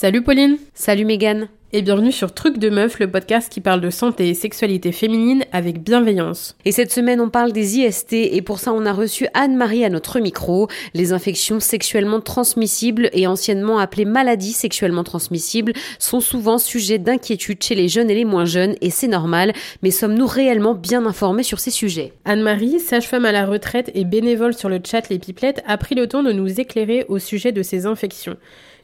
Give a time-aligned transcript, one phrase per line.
[0.00, 3.90] Salut Pauline Salut Mégane et bienvenue sur Truc de Meuf, le podcast qui parle de
[3.90, 6.56] santé et sexualité féminine avec bienveillance.
[6.64, 9.90] Et cette semaine, on parle des IST et pour ça, on a reçu Anne-Marie à
[9.90, 10.68] notre micro.
[10.94, 17.74] Les infections sexuellement transmissibles et anciennement appelées maladies sexuellement transmissibles sont souvent sujet d'inquiétude chez
[17.74, 21.58] les jeunes et les moins jeunes et c'est normal, mais sommes-nous réellement bien informés sur
[21.58, 22.12] ces sujets?
[22.24, 26.06] Anne-Marie, sage-femme à la retraite et bénévole sur le chat Les Pipelettes, a pris le
[26.06, 28.36] temps de nous éclairer au sujet de ces infections.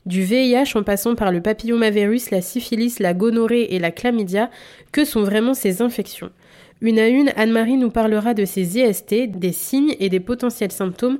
[0.06, 4.50] Du VIH en passant par le papillomavirus, la syphilis, la gonorrhée et la chlamydia,
[4.92, 6.30] que sont vraiment ces infections
[6.82, 11.18] Une à une, Anne-Marie nous parlera de ces IST, des signes et des potentiels symptômes,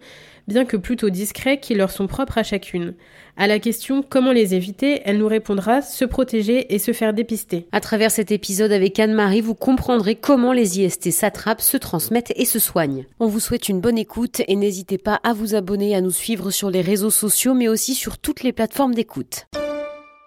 [0.49, 2.95] bien que plutôt discrets, qui leur sont propres à chacune.
[3.37, 7.67] À la question comment les éviter, elle nous répondra se protéger et se faire dépister.
[7.73, 12.45] À travers cet épisode avec Anne-Marie, vous comprendrez comment les IST s'attrapent, se transmettent et
[12.45, 13.07] se soignent.
[13.19, 16.53] On vous souhaite une bonne écoute et n'hésitez pas à vous abonner, à nous suivre
[16.53, 19.47] sur les réseaux sociaux, mais aussi sur toutes les plateformes d'écoute.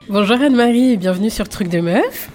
[0.09, 2.29] Bonjour Anne-Marie et bienvenue sur Truc de Meuf.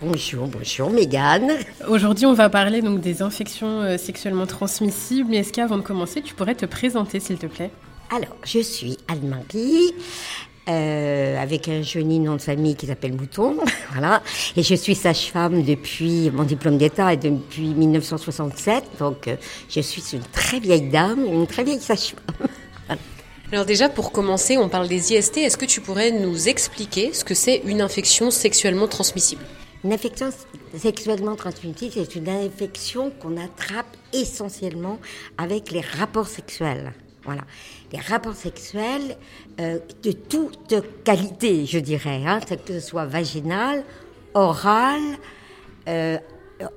[0.00, 1.52] Bonjour, bonjour Mégane.
[1.86, 5.34] Aujourd'hui, on va parler donc des infections euh, sexuellement transmissibles.
[5.34, 7.70] Est-ce qu'avant de commencer, tu pourrais te présenter, s'il te plaît?
[8.14, 9.92] Alors, je suis Anne-Marie.
[10.66, 13.56] Euh, avec un joli nom de famille qui s'appelle Mouton,
[13.92, 14.22] voilà.
[14.56, 19.36] Et je suis sage-femme depuis mon diplôme d'État et depuis 1967, donc euh,
[19.68, 22.48] je suis une très vieille dame, une très vieille sage-femme.
[23.52, 25.36] Alors déjà, pour commencer, on parle des IST.
[25.36, 29.44] Est-ce que tu pourrais nous expliquer ce que c'est une infection sexuellement transmissible?
[29.84, 30.30] Une infection
[30.74, 34.98] sexuellement transmissible, c'est une infection qu'on attrape essentiellement
[35.36, 36.94] avec les rapports sexuels.
[37.24, 37.42] Voilà.
[37.92, 39.16] Les rapports sexuels
[39.60, 43.84] euh, de toute qualité, je dirais, hein, que ce soit vaginal,
[44.34, 45.00] oral,
[45.88, 46.18] euh,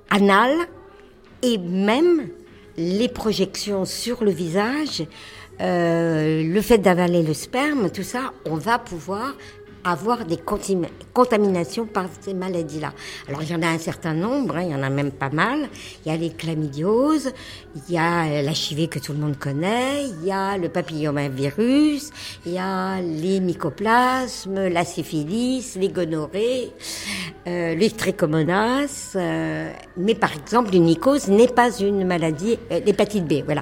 [0.10, 0.52] anal,
[1.42, 2.30] et même
[2.78, 5.04] les projections sur le visage,
[5.60, 9.36] euh, le fait d'avaler le sperme, tout ça, on va pouvoir
[9.92, 10.38] avoir des
[11.14, 12.94] contaminations par ces maladies-là.
[13.28, 15.30] Alors il y en a un certain nombre, hein, il y en a même pas
[15.30, 15.70] mal.
[16.06, 17.34] Il y a les chlamydioses,
[17.76, 22.12] il y a l'HIV que tout le monde connaît, il y a le papillomavirus,
[22.46, 26.72] il y a les mycoplasmes, la syphilis, les gonorrhées,
[27.48, 29.14] euh, les trichomonas.
[29.16, 33.62] Euh, mais par exemple, une mycose n'est pas une maladie, euh, l'hépatite B, voilà.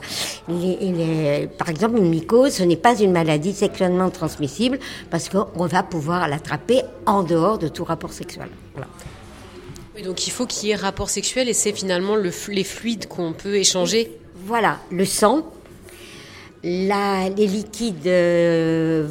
[1.58, 4.80] Par exemple, une mycose, ce n'est pas une maladie sexuellement transmissible
[5.10, 8.48] parce qu'on va pouvoir l'attraper en dehors de tout rapport sexuel.
[10.04, 13.34] donc il faut qu'il y ait rapport sexuel et c'est finalement le, les fluides qu'on
[13.34, 14.12] peut échanger
[14.46, 15.52] Voilà, le sang,
[16.64, 19.08] la, les liquides euh,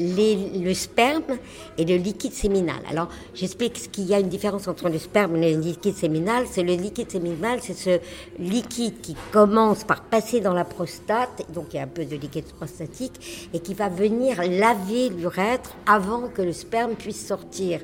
[0.00, 1.38] le sperme
[1.78, 2.80] et le liquide séminal.
[2.90, 6.46] Alors, j'explique qu'il y a une différence entre le sperme et le liquide séminal.
[6.50, 8.00] C'est le liquide séminal, c'est ce
[8.38, 12.16] liquide qui commence par passer dans la prostate, donc il y a un peu de
[12.16, 17.80] liquide prostatique, et qui va venir laver l'urètre avant que le sperme puisse sortir.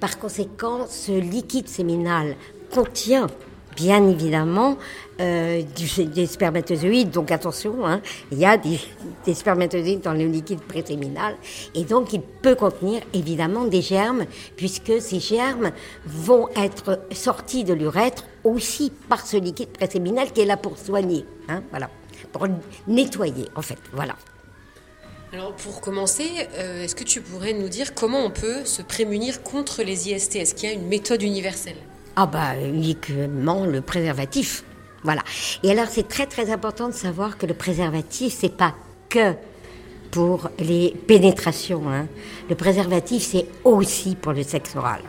[0.00, 2.36] Par conséquent, ce liquide séminal
[2.72, 3.26] contient
[3.76, 4.76] bien évidemment
[5.20, 5.62] euh,
[5.98, 7.10] des spermatozoïdes.
[7.10, 8.00] Donc attention, hein,
[8.32, 8.78] il y a des,
[9.34, 11.36] spermatozoïdes dans le liquide préséminal.
[11.74, 14.24] Et donc il peut contenir évidemment des germes,
[14.56, 15.72] puisque ces germes
[16.06, 21.24] vont être sortis de l'urètre aussi par ce liquide préséminal qui est là pour soigner.
[21.48, 21.90] Hein, voilà,
[22.32, 22.46] pour
[22.86, 23.78] nettoyer en fait.
[23.92, 24.16] Voilà.
[25.32, 26.28] Alors pour commencer,
[26.58, 30.36] euh, est-ce que tu pourrais nous dire comment on peut se prémunir contre les IST
[30.36, 31.76] Est-ce qu'il y a une méthode universelle?
[32.22, 34.62] Ah bah uniquement le préservatif.
[35.04, 35.22] Voilà.
[35.62, 38.74] Et alors c'est très très important de savoir que le préservatif c'est pas
[39.08, 39.32] que
[40.10, 41.88] pour les pénétrations.
[41.88, 42.08] Hein.
[42.50, 45.00] Le préservatif c'est aussi pour le sexe oral.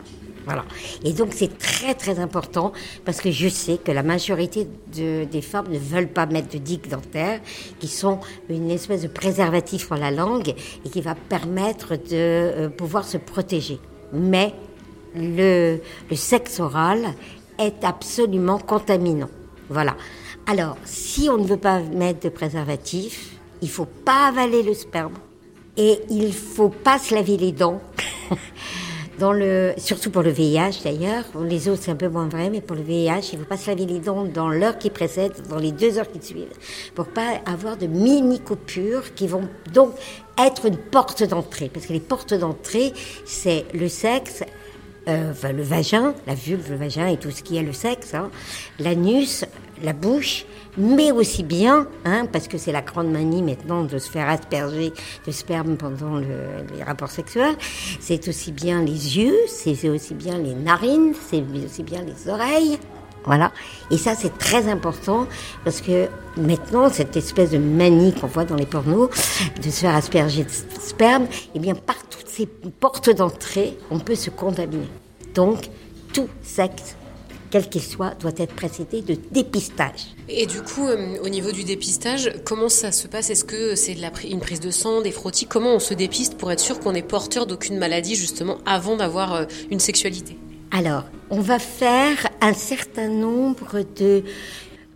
[0.46, 0.64] Voilà.
[1.04, 2.72] Et donc c'est très très important
[3.04, 6.88] parce que je sais que la majorité des femmes ne veulent pas mettre de digues
[6.88, 7.40] dentaires
[7.78, 10.54] qui sont une espèce de préservatif pour la langue
[10.86, 13.78] et qui va permettre de euh, pouvoir se protéger.
[14.14, 14.54] Mais
[15.14, 15.78] le,
[16.14, 17.14] sexe oral
[17.58, 19.30] est absolument contaminant.
[19.68, 19.96] Voilà.
[20.46, 25.14] Alors, si on ne veut pas mettre de préservatif, il faut pas avaler le sperme
[25.76, 27.80] et il faut pas se laver les dents.
[29.18, 32.62] Dans le, surtout pour le VIH d'ailleurs, les autres c'est un peu moins vrai, mais
[32.62, 35.32] pour le VIH, il ne faut pas se laver les dents dans l'heure qui précède,
[35.48, 36.48] dans les deux heures qui suivent,
[36.94, 39.92] pour pas avoir de mini coupures qui vont donc
[40.42, 42.94] être une porte d'entrée, parce que les portes d'entrée,
[43.26, 44.44] c'est le sexe,
[45.08, 48.14] euh, enfin, le vagin, la vulve, le vagin et tout ce qui est le sexe,
[48.14, 48.30] hein,
[48.78, 49.44] l'anus,
[49.82, 50.44] la bouche,
[50.78, 54.92] mais aussi bien, hein, parce que c'est la grande manie maintenant de se faire asperger
[55.26, 57.56] de sperme pendant les rapports sexuels,
[58.00, 62.78] c'est aussi bien les yeux, c'est aussi bien les narines, c'est aussi bien les oreilles,
[63.24, 63.52] Voilà.
[63.90, 65.26] Et ça, c'est très important
[65.64, 69.10] parce que maintenant, cette espèce de manie qu'on voit dans les pornos,
[69.62, 74.14] de se faire asperger de sperme, eh bien, par toutes ces portes d'entrée, on peut
[74.14, 74.88] se contaminer.
[75.34, 75.68] Donc,
[76.12, 76.96] tout sexe,
[77.50, 80.14] quel qu'il soit, doit être précédé de dépistage.
[80.28, 83.28] Et du coup, euh, au niveau du dépistage, comment ça se passe?
[83.30, 85.46] Est-ce que c'est une prise de sang, des frottis?
[85.46, 89.34] Comment on se dépiste pour être sûr qu'on est porteur d'aucune maladie, justement, avant d'avoir
[89.34, 90.38] euh, une sexualité?
[90.74, 94.22] Alors, on va faire un certain nombre de...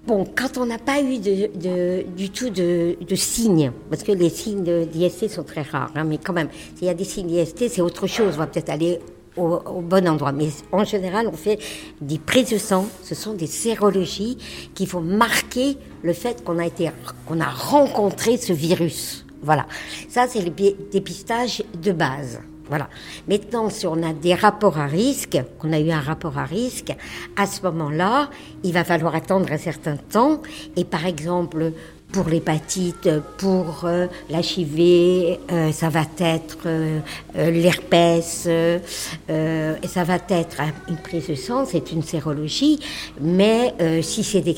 [0.06, 4.86] Bon, quand on n'a pas eu de, du tout de, signes, parce que les signes
[4.86, 7.82] d'IST sont très rares, hein, mais quand même, s'il y a des signes d'IST, c'est
[7.82, 9.00] autre chose, on va peut-être aller
[9.36, 10.32] au, au, bon endroit.
[10.32, 11.58] Mais en général, on fait
[12.00, 14.38] des prises de sang, ce sont des sérologies
[14.74, 16.90] qui vont marquer le fait qu'on a été,
[17.26, 19.26] qu'on a rencontré ce virus.
[19.42, 19.66] Voilà.
[20.08, 20.50] Ça, c'est le
[20.90, 22.40] dépistage de base.
[22.68, 22.88] Voilà.
[23.28, 26.92] Maintenant, si on a des rapports à risque, qu'on a eu un rapport à risque,
[27.36, 28.30] à ce moment-là,
[28.64, 30.42] il va falloir attendre un certain temps.
[30.76, 31.72] Et par exemple,
[32.12, 37.00] pour l'hépatite, pour euh, l'HIV, euh, ça va être euh,
[37.34, 42.80] l'herpès, et ça va être une prise de sang, c'est une sérologie.
[43.20, 44.54] Mais si c'est des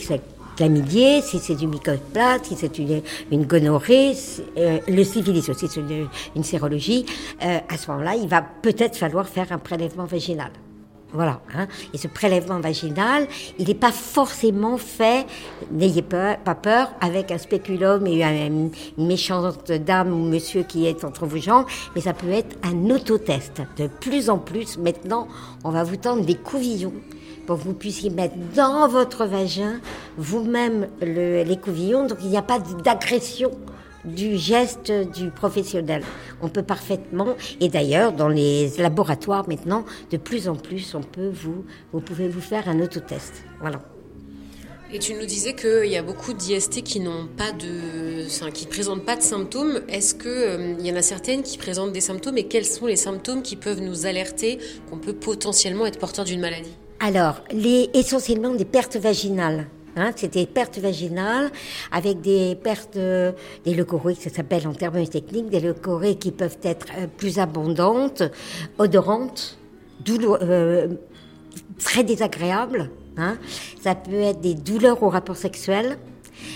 [1.22, 4.12] si c'est du mycoplasme, si c'est une, une, gonorrhée,
[4.56, 5.80] euh, le syphilis aussi, c'est
[6.34, 7.06] une, sérologie,
[7.44, 10.50] euh, à ce moment-là, il va peut-être falloir faire un prélèvement vaginal.
[11.12, 11.40] Voilà.
[11.54, 11.68] Hein.
[11.94, 13.26] Et ce prélèvement vaginal,
[13.58, 15.26] il n'est pas forcément fait,
[15.70, 21.24] n'ayez pas peur, avec un spéculum et une, méchante dame ou monsieur qui est entre
[21.24, 21.64] vos jambes,
[21.94, 23.62] mais ça peut être un autotest.
[23.78, 25.28] De plus en plus, maintenant,
[25.64, 26.92] on va vous tendre des couvillons
[27.48, 29.80] pour que vous puissiez mettre dans votre vagin
[30.18, 32.06] vous-même les couvillons.
[32.06, 33.52] Donc il n'y a pas d'agression
[34.04, 36.02] du geste du professionnel.
[36.42, 41.30] On peut parfaitement, et d'ailleurs dans les laboratoires maintenant, de plus en plus, on peut
[41.32, 41.64] vous,
[41.94, 43.42] vous pouvez vous faire un autotest.
[43.60, 43.80] Voilà.
[44.92, 49.06] Et tu nous disais qu'il y a beaucoup d'IST qui n'ont pas de, qui présentent
[49.06, 49.80] pas de symptômes.
[49.88, 52.84] Est-ce que euh, il y en a certaines qui présentent des symptômes et quels sont
[52.84, 54.58] les symptômes qui peuvent nous alerter
[54.90, 56.76] qu'on peut potentiellement être porteur d'une maladie?
[57.00, 59.66] Alors, les, essentiellement des pertes vaginales.
[59.96, 61.50] Hein, des pertes vaginales
[61.90, 66.86] avec des pertes, des leucorrhées, ça s'appelle en termes techniques, des leucorrhées qui peuvent être
[66.96, 68.22] euh, plus abondantes,
[68.78, 69.58] odorantes,
[70.08, 70.88] euh,
[71.80, 72.90] très désagréables.
[73.16, 73.38] Hein.
[73.82, 75.98] Ça peut être des douleurs au rapport sexuel,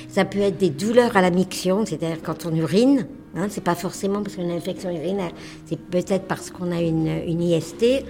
[0.09, 3.09] ça peut être des douleurs à la miction, c'est-à-dire quand on urine.
[3.34, 5.31] Hein, c'est pas forcément parce qu'on a une infection urinaire,
[5.64, 8.05] c'est peut-être parce qu'on a une, une IST.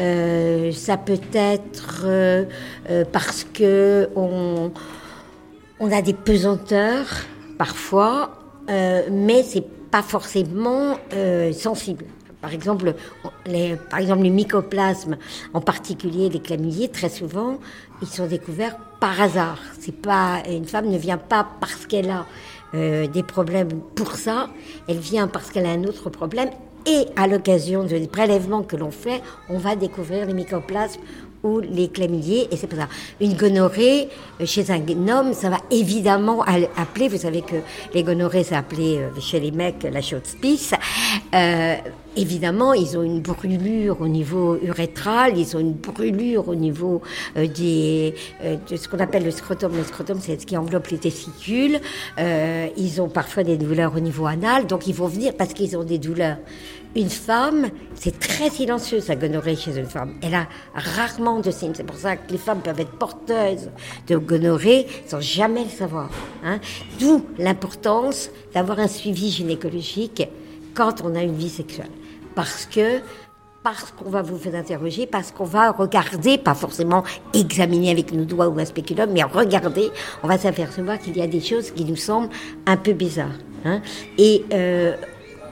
[0.00, 2.44] Euh, ça peut être euh,
[2.90, 4.72] euh, parce que on,
[5.78, 7.06] on a des pesanteurs
[7.58, 12.04] parfois, euh, mais c'est pas forcément euh, sensible.
[12.40, 12.94] Par exemple,
[13.46, 15.16] les, par exemple, les mycoplasmes,
[15.54, 17.58] en particulier les chlamydiés, très souvent,
[18.02, 19.58] ils sont découverts par hasard.
[19.80, 22.26] C'est pas une femme ne vient pas parce qu'elle a
[22.74, 24.50] euh, des problèmes pour ça,
[24.88, 26.50] elle vient parce qu'elle a un autre problème.
[26.86, 31.00] Et à l'occasion des prélèvements que l'on fait, on va découvrir les mycoplasmes
[31.42, 32.88] ou les chlamydiers, et c'est pour ça.
[33.20, 34.08] Une gonorrhée
[34.40, 36.42] euh, chez un homme, ça va évidemment
[36.76, 37.56] appeler, vous savez que
[37.94, 40.22] les gonorrhées, ça appelé euh, chez les mecs la chaude.
[41.34, 41.74] Euh,
[42.16, 47.02] évidemment, ils ont une brûlure au niveau urétral, ils ont une brûlure au niveau
[47.36, 49.76] des, de ce qu'on appelle le scrotum.
[49.76, 51.78] Le scrotum, c'est ce qui enveloppe les testicules.
[52.18, 55.84] ils ont parfois des douleurs au niveau anal, donc ils vont venir parce qu'ils ont
[55.84, 56.38] des douleurs
[56.94, 60.14] une femme, c'est très silencieux sa gonorrhée chez une femme.
[60.22, 61.72] Elle a rarement de signes.
[61.74, 63.70] C'est pour ça que les femmes peuvent être porteuses
[64.06, 66.10] de gonorrhée sans jamais le savoir.
[66.44, 66.58] Hein.
[66.98, 70.28] D'où l'importance d'avoir un suivi gynécologique
[70.74, 71.90] quand on a une vie sexuelle.
[72.34, 73.00] Parce que
[73.62, 77.02] parce qu'on va vous faire interroger, parce qu'on va regarder, pas forcément
[77.34, 79.90] examiner avec nos doigts ou un spéculum, mais regarder,
[80.22, 82.28] on va s'apercevoir qu'il y a des choses qui nous semblent
[82.64, 83.40] un peu bizarres.
[83.64, 83.80] Hein.
[84.18, 84.94] Et euh,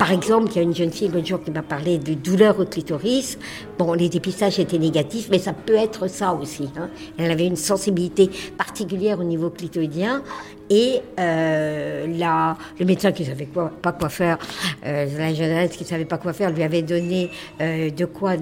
[0.05, 2.61] par exemple, il y a une jeune fille l'autre jour qui m'a parlé de douleur
[2.61, 3.39] au clitoris.
[3.79, 6.69] Bon, les dépistages étaient négatifs, mais ça peut être ça aussi.
[6.77, 6.91] Hein.
[7.17, 10.23] Elle avait une sensibilité particulière au niveau clitoridien.
[10.69, 14.37] Et euh, le médecin qui savait quoi, pas quoi faire,
[14.85, 17.31] euh, la jeune qui savait pas quoi faire, lui avait donné
[17.63, 18.35] euh, de quoi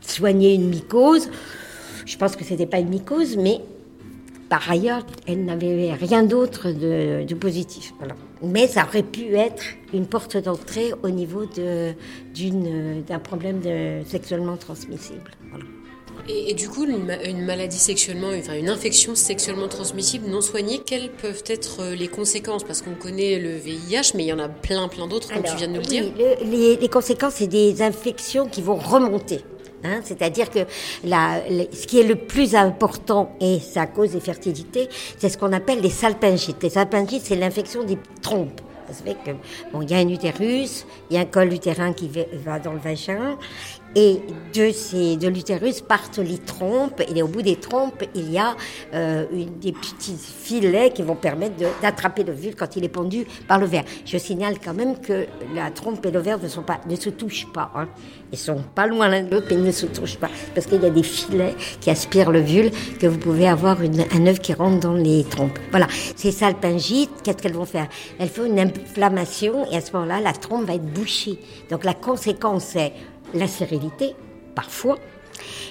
[0.00, 1.28] soigner une mycose.
[2.04, 3.60] Je pense que c'était pas une mycose, mais
[4.48, 7.92] par ailleurs, elle n'avait rien d'autre de, positif.
[7.98, 8.14] Voilà.
[8.42, 9.62] Mais ça aurait pu être
[9.94, 15.30] une porte d'entrée au niveau d'un problème de, sexuellement transmissible.
[15.50, 15.64] Voilà.
[16.28, 20.80] Et, et, du coup, une, une, maladie sexuellement, enfin une infection sexuellement transmissible non soignée,
[20.84, 22.64] quelles peuvent être euh, les conséquences?
[22.64, 25.56] Parce qu'on connaît le VIH, mais il y en a plein, plein d'autres, comme tu
[25.56, 26.04] viens de nous le dire.
[26.44, 29.42] les, les, conséquences, c'est des infections qui vont remonter.
[29.84, 30.60] Hein, C'est-à-dire que
[31.04, 35.80] ce qui est le plus important et ça cause des fertilités, c'est ce qu'on appelle
[35.80, 36.62] les salpingites.
[36.62, 38.60] Les salpingites, c'est l'infection des trompes.
[38.88, 39.32] Ça fait que
[39.82, 42.08] il y a un utérus, il y a un col utérin qui
[42.44, 43.36] va dans le vagin,
[43.96, 44.20] et
[44.54, 48.54] de, l'utérus partent les trompes, et au bout des trompes, il y a
[48.92, 49.24] euh,
[49.60, 53.66] des petits filets qui vont permettre d'attraper le l'ovule quand il est pendu par le
[53.66, 53.84] verre.
[54.04, 57.08] Je signale quand même que la trompe et le verre ne, sont pas, ne se
[57.08, 57.70] touchent pas.
[57.74, 57.88] Hein.
[58.32, 60.30] Ils sont pas loin l'un de l'autre, mais ils ne se touchent pas.
[60.54, 64.26] Parce qu'il y a des filets qui aspirent le l'ovule, que vous pouvez avoir un
[64.26, 65.58] œuf qui rentre dans les trompes.
[65.70, 65.86] Voilà.
[66.16, 67.88] Ces salpingites, qu'est-ce qu'elles vont faire?
[68.18, 71.38] Elles font une inflammation, et à ce moment-là, la trompe va être bouchée.
[71.70, 72.92] Donc la conséquence, c'est
[73.34, 74.14] la sérénité,
[74.54, 74.98] parfois,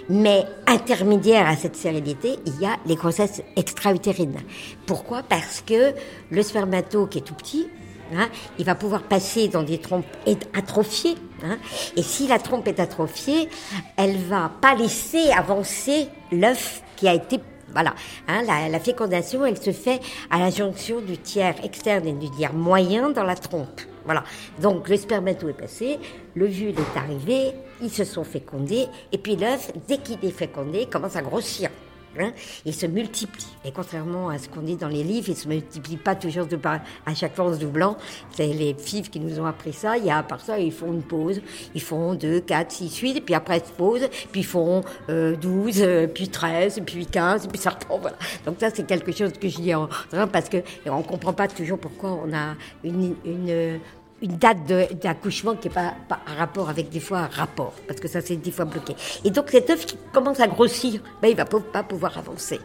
[0.10, 4.40] mais intermédiaire à cette sérénité, il y a les grossesses extra-utérines.
[4.86, 5.24] Pourquoi?
[5.24, 5.94] Parce que
[6.30, 7.68] le spermato qui est tout petit,
[8.14, 8.28] hein,
[8.60, 10.06] il va pouvoir passer dans des trompes
[10.54, 11.16] atrophiées.
[11.44, 11.58] Hein,
[11.96, 13.50] et si la trompe est atrophiée,
[13.98, 17.40] elle va pas laisser avancer l'œuf qui a été
[17.74, 17.94] voilà,
[18.30, 22.30] hein, la, la, fécondation, elle se fait à la jonction du tiers externe et du
[22.30, 23.82] tiers moyen dans la trompe.
[24.06, 24.24] Voilà.
[24.62, 26.00] Donc le spermato est passé,
[26.36, 30.86] le jus est arrivé, ils se sont fécondés, et puis l'œuf, dès qu'il est fécondé,
[30.86, 31.70] commence à grossir.
[32.20, 32.32] Hein,
[32.66, 33.46] il se multiplie.
[33.64, 36.58] Et contrairement à ce qu'on dit dans les livres, il se multiplie pas toujours de
[37.06, 37.98] à chaque fois en se doublant.
[38.32, 39.98] C'est les FIV qui nous ont appris ça.
[39.98, 41.42] Il y a, à part ça, ils font une pause.
[41.74, 44.82] Ils font 2, 4, 6, 8, et puis après, ils se posent, puis ils font
[45.10, 48.00] euh, 12, euh, puis 13, puis 15, et puis ça reprend.
[48.00, 48.18] Voilà.
[48.46, 49.88] Donc ça, c'est quelque chose que je dis en
[50.32, 53.80] parce que on comprend pas toujours pourquoi on a une, une
[54.22, 54.66] une date
[55.02, 58.22] d'accouchement qui n'est pas, pas en rapport avec des fois un rapport, parce que ça
[58.22, 58.96] c'est des fois bloqué.
[59.24, 62.60] Et donc cet œuf qui commence à grossir, ben, il va pas pouvoir avancer.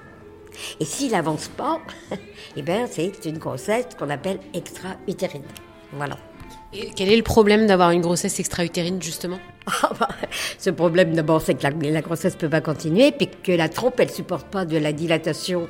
[0.78, 1.80] Et s'il avance pas,
[2.56, 5.44] eh ben, c'est une grossesse qu'on appelle extra-utérine.
[5.92, 6.16] Voilà.
[6.72, 9.38] Et quel est le problème d'avoir une grossesse extra-utérine, justement?
[9.82, 10.08] Ah, bah,
[10.58, 13.68] Ce problème, d'abord, c'est que la, la, grossesse ne peut pas continuer, puis que la
[13.68, 15.66] trompe, elle supporte pas de la dilatation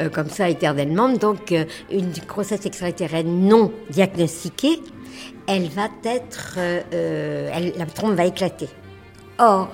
[0.00, 1.08] euh, comme ça éternellement.
[1.08, 4.80] Donc, euh, une grossesse extra-utérine non diagnostiquée,
[5.46, 8.68] elle va être, euh, euh, la trompe va éclater.
[9.38, 9.68] Or,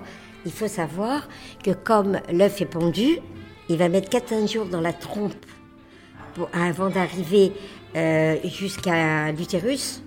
[0.45, 1.29] il faut savoir
[1.63, 3.19] que comme l'œuf est pondu,
[3.69, 5.35] il va mettre 14 jours dans la trompe
[6.53, 7.53] avant d'arriver
[7.97, 10.03] euh, jusqu'à l'utérus.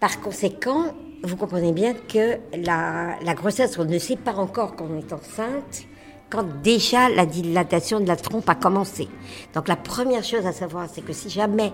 [0.00, 4.98] Par conséquent, vous comprenez bien que la, la grossesse, on ne sait pas encore qu'on
[4.98, 5.86] est enceinte
[6.28, 9.06] quand déjà la dilatation de la trompe a commencé.
[9.54, 11.72] Donc la première chose à savoir, c'est que si jamais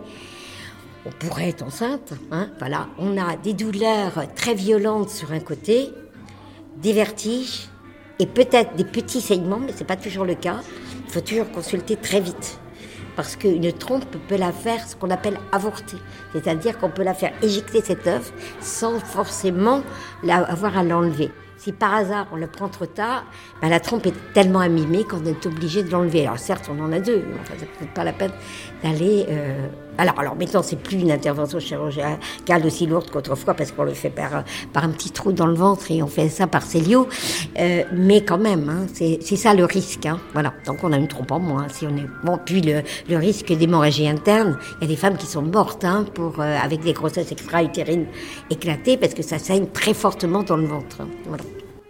[1.06, 2.12] on pourrait être enceinte.
[2.30, 5.90] Hein, voilà, on a des douleurs très violentes sur un côté,
[6.76, 7.68] des vertiges
[8.18, 10.60] et peut-être des petits saignements, mais c'est pas toujours le cas.
[11.06, 12.58] Il faut toujours consulter très vite
[13.16, 15.96] parce qu'une trompe peut la faire ce qu'on appelle avorter,
[16.32, 19.82] c'est-à-dire qu'on peut la faire éjecter cet œuf sans forcément
[20.30, 21.30] avoir à l'enlever.
[21.56, 23.24] Si par hasard on le prend trop tard,
[23.60, 26.26] ben, la trompe est tellement amimée qu'on est obligé de l'enlever.
[26.26, 28.30] Alors certes, on en a deux, mais enfin, peut pas la peine
[28.84, 29.26] d'aller.
[29.28, 29.66] Euh...
[29.98, 34.10] Alors, alors maintenant, c'est plus une intervention chirurgicale aussi lourde qu'autrefois parce qu'on le fait
[34.10, 37.08] par, par un petit trou dans le ventre et on fait ça par célio.
[37.58, 40.06] Euh, mais quand même, hein, c'est ça le risque.
[40.06, 40.20] Hein.
[40.32, 40.54] Voilà.
[40.66, 41.68] Donc on a une trompe en moins.
[41.68, 45.16] Si on est bon, puis le, le risque d'hémorragie interne, il y a des femmes
[45.16, 48.06] qui sont mortes hein, pour euh, avec des grossesses extra-utérines
[48.50, 51.00] éclatées parce que ça saigne très fortement dans le ventre.
[51.00, 51.08] Hein.
[51.26, 51.42] Voilà.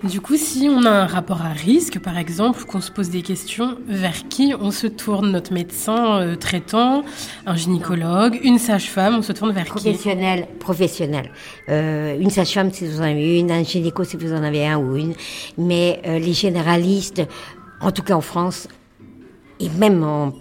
[0.05, 3.23] Du coup, si on a un rapport à risque, par exemple, qu'on se pose des
[3.23, 7.03] questions, vers qui on se tourne Notre médecin euh, traitant,
[7.47, 9.73] un gynécologue, une sage-femme, on se tourne vers qui?
[10.61, 11.33] Professionnel,
[11.69, 14.79] euh, une sage-femme si vous en avez une, un gynéco si vous en avez un
[14.79, 15.15] ou une.
[15.57, 17.23] Mais euh, les généralistes,
[17.81, 18.69] en tout cas en France,
[19.59, 20.33] et même en,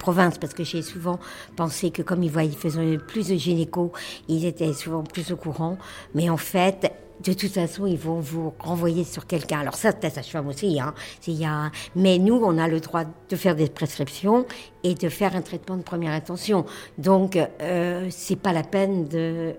[0.00, 1.20] province, parce que j'ai souvent
[1.54, 3.92] pensé que comme ils ils faisaient plus de gynéco,
[4.28, 5.78] ils étaient souvent plus au courant.
[6.16, 9.60] Mais en fait, de toute façon, ils vont vous renvoyer sur quelqu'un.
[9.60, 10.80] Alors ça, ça se aussi.
[10.80, 10.94] Hein.
[11.26, 11.70] Y a...
[11.94, 14.46] Mais nous, on a le droit de faire des prescriptions
[14.82, 16.64] et de faire un traitement de première intention.
[16.98, 19.54] Donc, euh, c'est pas la peine de,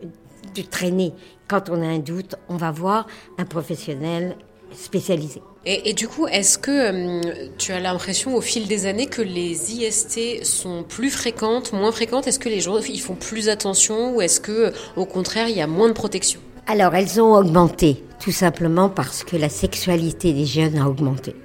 [0.56, 1.14] de traîner.
[1.48, 3.08] Quand on a un doute, on va voir
[3.38, 4.36] un professionnel
[4.74, 5.42] spécialisé.
[5.66, 9.22] Et, et, du coup, est-ce que euh, tu as l'impression au fil des années que
[9.22, 12.28] les IST sont plus fréquentes, moins fréquentes?
[12.28, 15.62] Est-ce que les gens ils font plus attention ou est-ce que au contraire il y
[15.62, 16.40] a moins de protection?
[16.68, 21.36] Alors, elles ont augmenté, tout simplement parce que la sexualité des jeunes a augmenté.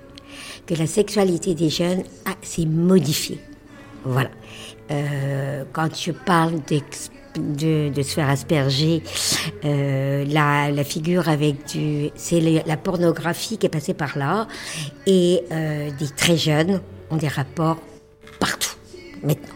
[0.67, 2.05] Que la sexualité des jeunes
[2.41, 3.39] s'est modifiée.
[4.05, 4.31] Voilà.
[4.91, 6.55] Euh, quand je parle
[7.37, 9.03] de, se faire asperger
[9.67, 12.09] euh, la, la, figure avec du...
[12.15, 14.49] C'est la pornographie qui est passée par là.
[15.07, 17.77] Et euh, des très jeunes ont des rapports
[18.39, 18.75] partout,
[19.23, 19.55] maintenant.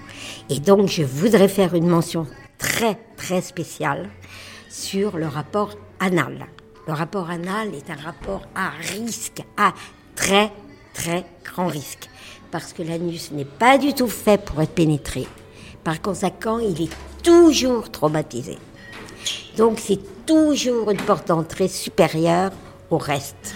[0.51, 2.27] Et donc, je voudrais faire une mention
[2.59, 4.11] très, très spéciale
[4.75, 6.47] sur le rapport anal.
[6.89, 9.73] le rapport anal est un rapport à risque, à
[10.17, 10.51] très
[10.93, 12.11] très grand risque,
[12.51, 15.29] parce que l'anus n'est pas du tout fait pour être pénétré.
[15.85, 18.59] Par conséquent, il est toujours traumatisé.
[19.57, 22.51] Donc c'est toujours une porte d'entrée supérieure
[22.91, 23.55] au reste.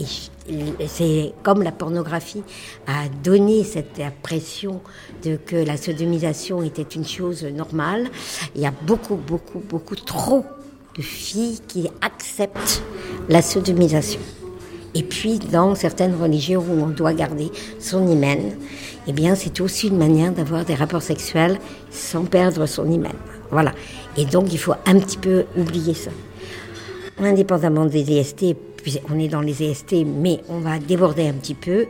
[0.00, 0.04] Et
[0.86, 2.42] c'est comme la pornographie
[2.86, 4.80] a donné cette impression
[5.24, 8.08] de que la sodomisation était une chose normale.
[8.54, 10.44] Il y a beaucoup, beaucoup, beaucoup trop
[10.96, 12.82] de filles qui acceptent
[13.28, 14.20] la sodomisation.
[14.96, 18.52] Et puis, dans certaines religions où on doit garder son hymen,
[19.08, 21.58] eh bien, c'est aussi une manière d'avoir des rapports sexuels
[21.90, 23.12] sans perdre son hymen.
[23.50, 23.72] Voilà.
[24.16, 26.10] Et donc, il faut un petit peu oublier ça.
[27.18, 28.02] Indépendamment des
[29.10, 31.86] On est dans les EST, mais on va déborder un petit peu.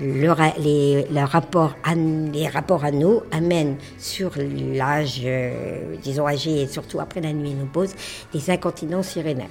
[0.00, 7.20] Le, les, rapports, les rapports anneaux amènent sur l'âge, euh, disons âgé et surtout après
[7.20, 7.94] la nuit pose,
[8.32, 9.46] des incontinences urinaires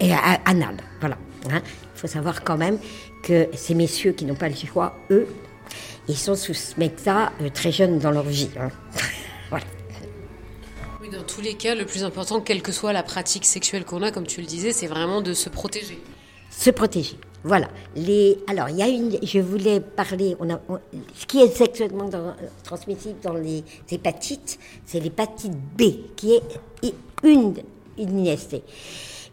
[0.00, 0.12] et
[0.46, 0.78] anales.
[1.00, 1.18] Voilà.
[1.50, 1.60] Hein.
[1.94, 2.78] Il faut savoir quand même
[3.22, 5.26] que ces messieurs qui n'ont pas le choix, eux,
[6.08, 8.50] ils sont sous ce mec-là euh, très jeunes dans leur vie.
[8.58, 8.70] Hein.
[11.14, 14.10] dans tous les cas, le plus important, quelle que soit la pratique sexuelle qu'on a,
[14.10, 15.98] comme tu le disais, c'est vraiment de se protéger.
[16.56, 17.16] Se protéger.
[17.42, 17.68] Voilà.
[17.94, 19.18] Les, alors, il y a une.
[19.22, 20.34] Je voulais parler.
[20.40, 20.60] On a,
[21.14, 22.08] ce qui est sexuellement
[22.62, 25.82] transmissible dans les hépatites, c'est l'hépatite B,
[26.16, 27.54] qui est une,
[27.98, 28.62] une IST.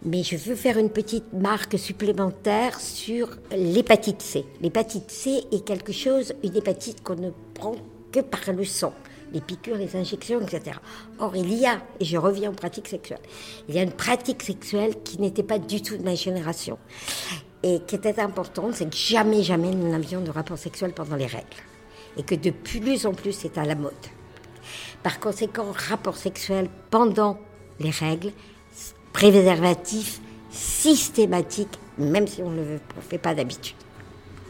[0.03, 4.45] Mais je veux faire une petite marque supplémentaire sur l'hépatite C.
[4.59, 7.75] L'hépatite C est quelque chose, une hépatite qu'on ne prend
[8.11, 8.93] que par le sang
[9.31, 10.77] les piqûres, les injections, etc.
[11.19, 13.21] Or, il y a, et je reviens aux pratiques sexuelles,
[13.69, 16.77] il y a une pratique sexuelle qui n'était pas du tout de ma génération
[17.63, 21.27] et qui était importante, c'est que jamais, jamais nous n'avions de rapport sexuel pendant les
[21.27, 21.47] règles.
[22.17, 23.93] Et que de plus en plus, c'est à la mode.
[25.03, 27.39] Par conséquent, rapport sexuel pendant
[27.79, 28.31] les règles,
[29.13, 33.75] préservatif, systématique, même si on ne le fait pas d'habitude.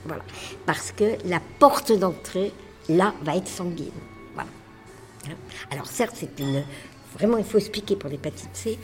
[0.06, 0.24] Voilà.
[0.66, 2.52] Parce que la porte d'entrée,
[2.90, 3.92] là, va être sanguine.
[5.70, 6.64] Alors certes, c'est une
[7.14, 8.78] vraiment il faut expliquer pour l'hépatite C,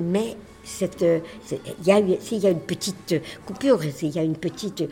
[0.00, 0.36] mais
[0.80, 3.14] il y a, s'il y a une petite
[3.46, 4.84] coupure, il y a une petite,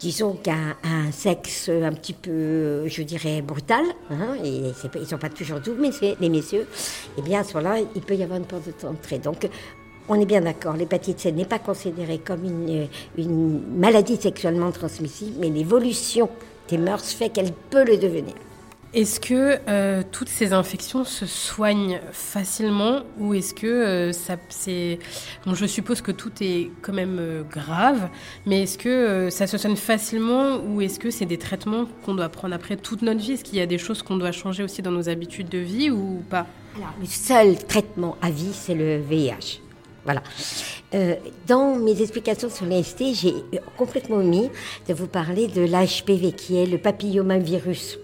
[0.00, 5.28] disons qu'un un sexe un petit peu, je dirais, brutal, hein, ils ne sont pas
[5.28, 6.66] toujours doux, mais les messieurs,
[7.16, 9.18] eh bien à ce moment-là, il peut y avoir une porte d'entrée.
[9.18, 9.48] Donc,
[10.08, 15.36] on est bien d'accord, l'hépatite C n'est pas considérée comme une, une maladie sexuellement transmissible,
[15.38, 16.28] mais l'évolution
[16.68, 18.34] des mœurs fait qu'elle peut le devenir.
[18.92, 24.98] Est-ce que euh, toutes ces infections se soignent facilement ou est-ce que euh, ça c'est
[25.46, 28.08] bon je suppose que tout est quand même euh, grave
[28.46, 32.30] mais est-ce que ça se soigne facilement ou est-ce que c'est des traitements qu'on doit
[32.30, 33.32] prendre après toute notre vie?
[33.32, 35.90] Est-ce qu'il y a des choses qu'on doit changer aussi dans nos habitudes de vie
[35.90, 36.48] ou pas?
[36.76, 39.69] Alors le seul traitement à vie c'est le VIH.
[40.04, 40.22] Voilà.
[40.94, 41.14] Euh,
[41.46, 43.34] dans mes explications sur l'AST, j'ai
[43.76, 44.50] complètement omis
[44.88, 47.98] de vous parler de l'HPV, qui est le papillomavirus.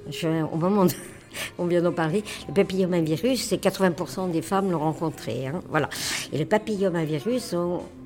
[0.52, 0.88] Au moment où
[1.58, 5.46] on vient d'en parler, le papillomavirus, c'est 80% des femmes l'ont rencontré.
[5.46, 5.88] Hein, voilà.
[6.32, 7.54] Et le papillomavirus,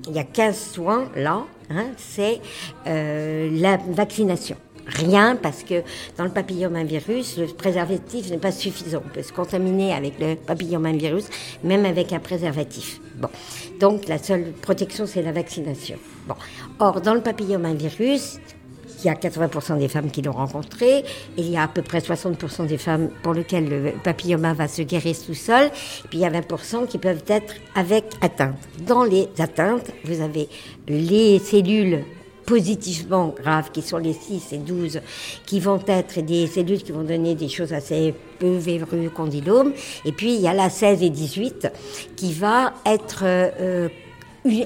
[0.07, 2.41] il y a 15 soins là, hein, c'est
[2.87, 4.57] euh, la vaccination.
[4.95, 5.83] Rien parce que
[6.17, 9.01] dans le papillomavirus, le préservatif n'est pas suffisant.
[9.05, 11.25] On peut se contaminer avec le papillomavirus,
[11.63, 12.99] même avec un préservatif.
[13.15, 13.29] Bon.
[13.79, 15.97] Donc la seule protection, c'est la vaccination.
[16.27, 16.35] Bon.
[16.79, 18.39] Or, dans le papillomavirus,
[19.03, 21.03] il y a 80% des femmes qui l'ont rencontré,
[21.37, 24.83] il y a à peu près 60% des femmes pour lesquelles le papilloma va se
[24.83, 28.57] guérir tout seul, et puis il y a 20% qui peuvent être avec atteinte.
[28.85, 30.49] Dans les atteintes, vous avez
[30.87, 32.03] les cellules
[32.45, 35.01] positivement graves, qui sont les 6 et 12,
[35.45, 39.73] qui vont être des cellules qui vont donner des choses assez peu verrues, condylomes.
[40.05, 41.71] Et puis, il y a la 16 et 18,
[42.15, 43.89] qui va être euh,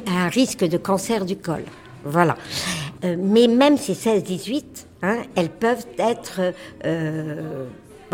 [0.08, 1.64] un risque de cancer du col.
[2.04, 2.38] Voilà.
[3.04, 4.64] Euh, mais même ces 16-18,
[5.02, 6.54] hein, elles peuvent être
[6.86, 7.66] euh,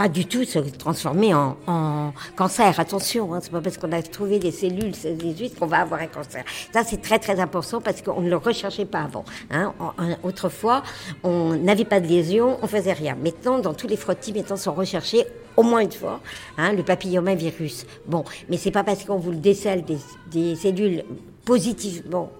[0.01, 2.79] pas du tout se transformer en, cancer.
[2.79, 6.07] Attention, hein, c'est pas parce qu'on a trouvé des cellules 18 qu'on va avoir un
[6.07, 6.43] cancer.
[6.73, 9.23] Ça, c'est très très important parce qu'on ne le recherchait pas avant.
[9.51, 9.75] Hein.
[10.23, 10.81] autrefois,
[11.21, 13.15] on n'avait pas de lésions, on faisait rien.
[13.15, 15.23] Maintenant, dans tous les frottis, maintenant sont recherchés
[15.55, 16.19] au moins une fois,
[16.57, 17.85] hein, le papillomavirus.
[18.07, 19.83] Bon, mais c'est pas parce qu'on vous le décèle
[20.31, 21.03] des cellules
[21.45, 22.31] positivement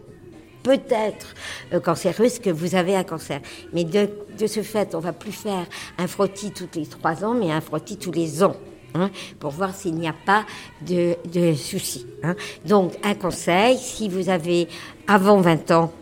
[0.64, 1.36] peut-être
[1.74, 3.42] euh, cancéreuse que vous avez un cancer.
[3.74, 5.66] Mais de, de ce fait, on va plus faire
[5.98, 8.56] un frottis tous les trois ans, mais un frottis tous les ans.
[8.94, 10.46] Hein, pour voir s'il n'y a pas
[10.82, 12.06] de, de soucis.
[12.24, 12.36] Hein.
[12.66, 14.68] Donc, un conseil, si vous avez
[15.08, 15.94] avant 20 ans,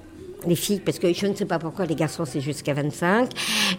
[0.48, 3.30] les filles, parce que je ne sais pas pourquoi les garçons c'est jusqu'à 25,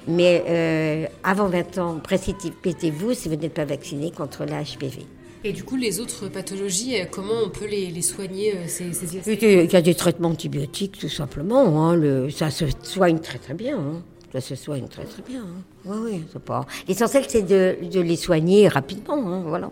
[0.06, 5.06] mais euh, avant 20 ans, précipitez-vous si vous n'êtes pas vacciné contre la HPV.
[5.42, 9.76] Et du coup, les autres pathologies, comment on peut les, soigner ces, ces Il y
[9.76, 11.88] a des traitements antibiotiques, tout simplement.
[11.88, 11.96] Hein.
[11.96, 13.78] Le, ça se soigne très très bien.
[13.78, 14.02] Hein.
[14.32, 15.40] Ça se soigne très très bien.
[15.40, 15.62] Hein.
[15.86, 16.66] Oui, oui, c'est pas.
[16.86, 19.16] L'essentiel, c'est de, de, les soigner rapidement.
[19.26, 19.70] Hein, voilà.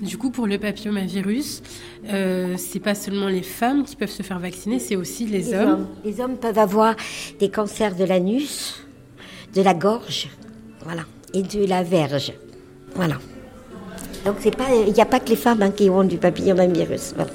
[0.00, 1.62] Du coup, pour le papillomavirus,
[2.08, 5.88] euh, c'est pas seulement les femmes qui peuvent se faire vacciner, c'est aussi les, hommes.
[6.04, 6.94] Les hommes peuvent avoir
[7.40, 8.84] des cancers de l'anus,
[9.54, 10.28] de la gorge,
[10.84, 12.34] voilà, et de la verge,
[12.94, 13.18] voilà.
[14.26, 17.12] Donc il n'y a pas que les femmes hein, qui ont du papillomavirus.
[17.14, 17.30] Voilà.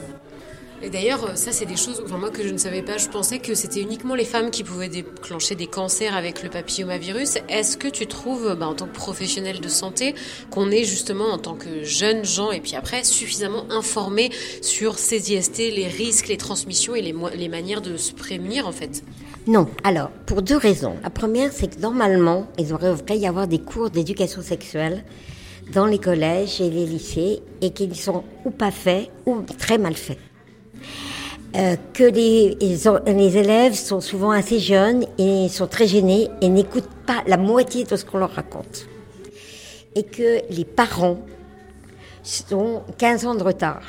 [0.83, 2.97] Et d'ailleurs, euh, ça, c'est des choses, enfin, moi, que je ne savais pas.
[2.97, 7.37] Je pensais que c'était uniquement les femmes qui pouvaient déclencher des cancers avec le papillomavirus.
[7.49, 10.15] Est-ce que tu trouves, bah, en tant que professionnel de santé,
[10.49, 15.31] qu'on est justement, en tant que jeunes gens, et puis après, suffisamment informés sur ces
[15.31, 19.03] IST, les risques, les transmissions et les, les manières de se prémunir, en fait?
[19.45, 19.67] Non.
[19.83, 20.95] Alors, pour deux raisons.
[21.03, 25.03] La première, c'est que normalement, il devrait y avoir des cours d'éducation sexuelle
[25.73, 29.95] dans les collèges et les lycées et qu'ils sont ou pas faits ou très mal
[29.95, 30.19] faits.
[31.55, 37.23] Euh, que les, élèves sont souvent assez jeunes et sont très gênés et n'écoutent pas
[37.27, 38.87] la moitié de ce qu'on leur raconte.
[39.95, 41.19] Et que les parents
[42.23, 43.81] sont 15 ans de retard.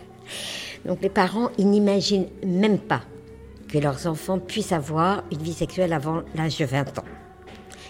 [0.84, 3.02] Donc les parents, ils n'imaginent même pas
[3.68, 7.04] que leurs enfants puissent avoir une vie sexuelle avant l'âge de 20 ans.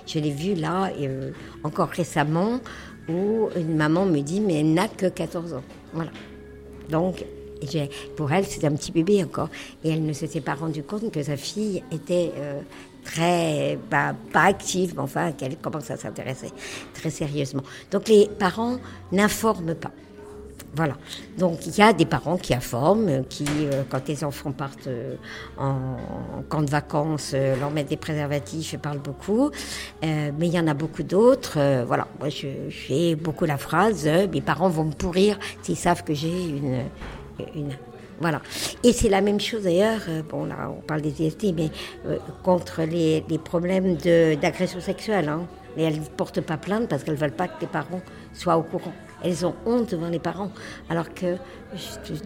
[0.07, 1.31] Je l'ai vu là, euh,
[1.63, 2.61] encore récemment,
[3.11, 5.63] où une maman me dit, mais elle n'a que 14 ans.
[5.93, 6.11] Voilà.
[6.89, 7.25] Donc,
[8.17, 9.49] pour elle, c'était un petit bébé encore.
[9.85, 12.61] Et elle ne s'était pas rendue compte que sa fille était euh,
[13.05, 16.51] très, bah, pas active, mais enfin, qu'elle commence à s'intéresser
[16.95, 17.63] très sérieusement.
[17.91, 18.79] Donc les parents
[19.13, 19.93] n'informent pas.
[20.75, 20.95] Voilà.
[21.37, 25.17] Donc il y a des parents qui informent, qui, euh, quand les enfants partent euh,
[25.59, 25.97] en,
[26.49, 29.51] camp de vacances, leur mettent des préservatifs et parlent beaucoup.
[30.03, 31.85] mais il y en a beaucoup d'autres.
[31.87, 32.07] voilà.
[32.19, 36.49] Moi, je, fais beaucoup la phrase mes parents vont me pourrir s'ils savent que j'ai
[36.49, 36.85] une.
[38.21, 38.43] Voilà.
[38.85, 41.71] Et c'est la même chose d'ailleurs, euh, bon là on parle des IST, mais
[42.07, 45.31] euh, contre les, les problèmes d'agression sexuelle.
[45.31, 45.47] Hein.
[45.77, 48.03] Et elles ne portent pas plainte parce qu'elles ne veulent pas que les parents
[48.35, 48.93] soient au courant.
[49.23, 50.51] Elles ont honte devant les parents.
[50.89, 51.37] Alors que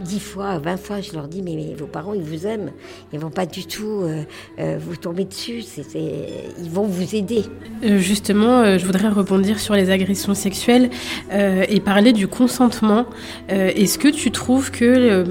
[0.00, 2.70] dix fois, vingt fois, je leur dis, mais, vos parents, ils vous aiment.
[3.12, 4.22] Ils vont pas du tout euh,
[4.58, 5.62] euh, vous tomber dessus.
[5.94, 7.44] ils vont vous aider.
[7.84, 10.90] Euh, justement, je voudrais rebondir sur les agressions sexuelles
[11.30, 13.06] et parler du consentement.
[13.48, 15.24] Est-ce que tu trouves que,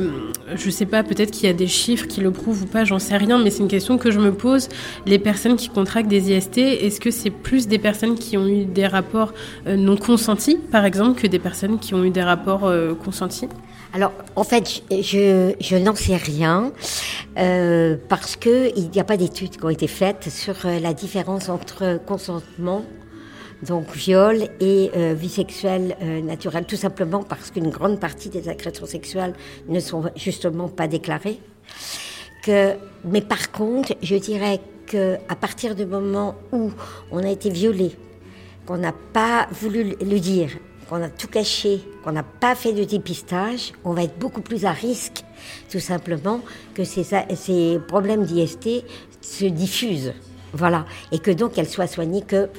[0.56, 3.00] je sais pas, peut-être qu'il y a des chiffres qui le prouvent ou pas, j'en
[3.00, 4.70] sais rien, mais c'est une question que je me pose.
[5.06, 8.66] Les personnes qui contractent des IST, est-ce que c'est plus des personnes qui ont eu
[8.66, 9.34] des rapports
[9.66, 12.72] non consentis, par exemple, que des personnes qui ont eu des rapports
[13.04, 13.48] consentis?
[13.96, 16.72] Alors, en fait, je, je n'en sais rien
[17.38, 21.48] euh, parce qu'il n'y a pas d'études qui ont été faites sur euh, la différence
[21.48, 22.84] entre consentement,
[23.64, 28.50] donc viol, et euh, vie sexuelle euh, naturelle, tout simplement parce qu'une grande partie des
[28.50, 29.34] agressions sexuelles
[29.68, 31.40] ne sont justement pas déclarées.
[32.48, 36.72] Mais par contre, je dirais que à partir du moment où
[37.12, 37.96] on a été violé,
[38.66, 40.50] qu'on n'a pas voulu le dire,
[40.90, 44.66] qu'on a tout caché, qu'on n'a pas fait de dépistage, on va être beaucoup plus
[44.66, 45.24] à risque,
[45.72, 46.42] tout simplement,
[46.74, 48.84] que ces, ces problèmes d'IST
[49.22, 50.14] se diffusent.
[50.54, 50.86] Voilà.
[51.12, 52.50] Et que donc elles soient soignées que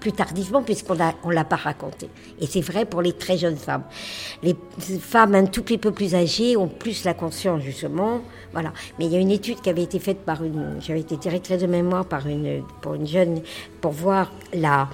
[0.00, 2.08] plus, tardivement puisqu'on ne l'a pas raconté.
[2.40, 3.84] Et c'est vrai pour les très jeunes femmes.
[4.42, 4.54] Les
[5.00, 8.20] femmes un tout petit peu plus âgées ont plus la conscience justement.
[8.52, 8.72] Voilà.
[8.98, 11.60] Mais il y a une étude qui avait été faite par une, j'avais été directrice
[11.60, 13.40] de mémoire par une, pour une jeune,
[13.80, 14.88] pour voir la,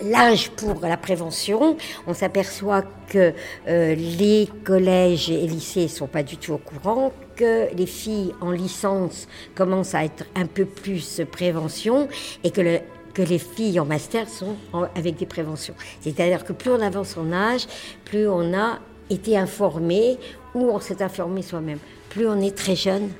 [0.00, 1.76] l'âge pour la prévention,
[2.06, 3.32] on s'aperçoit que
[3.68, 8.50] euh, les collèges et lycées sont pas du tout au courant, que les filles en
[8.50, 12.08] licence commencent à être un peu plus prévention
[12.42, 12.80] et que
[13.14, 14.56] que les filles en master sont
[14.96, 15.74] avec des préventions.
[16.00, 17.68] C'est-à-dire que plus on avance en âge,
[18.04, 20.18] plus on a été informé
[20.52, 21.78] ou on s'est informé soi-même.
[22.10, 23.10] Plus on est très jeune,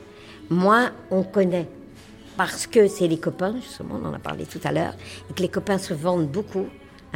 [0.51, 1.69] moins on connaît
[2.37, 4.95] parce que c'est les copains, justement, on en a parlé tout à l'heure,
[5.31, 6.67] et que les copains se vendent beaucoup.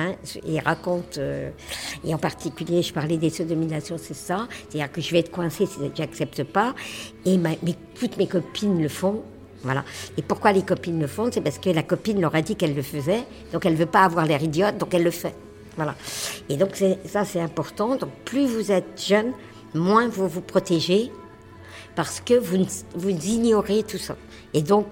[0.01, 0.15] Hein,
[0.47, 1.51] ils racontent, euh,
[2.05, 5.67] et en particulier, je parlais des sodomisations, c'est ça, c'est-à-dire que je vais être coincée
[5.67, 6.73] si j'accepte pas,
[7.27, 7.37] et
[7.99, 9.23] toutes mes copines le font,
[9.65, 9.85] voilà.
[10.17, 11.31] Et pourquoi les copines le font?
[11.33, 14.05] C'est parce que la copine leur a dit qu'elle le faisait, donc elle veut pas
[14.05, 15.35] avoir l'air idiote, donc elle le fait.
[15.75, 15.97] Voilà.
[16.49, 17.97] Et donc ça, c'est important.
[17.97, 19.33] Donc plus vous êtes jeune,
[19.75, 21.11] moins vous vous protégez,
[21.97, 24.17] parce que vous, vous ignorez tout ça.
[24.55, 24.87] Et donc,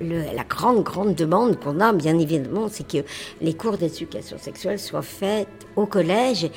[0.00, 3.06] la grande, grande demande qu'on a, bien évidemment, c'est que
[3.40, 6.50] les cours d'éducation sexuelle soient faits au collège,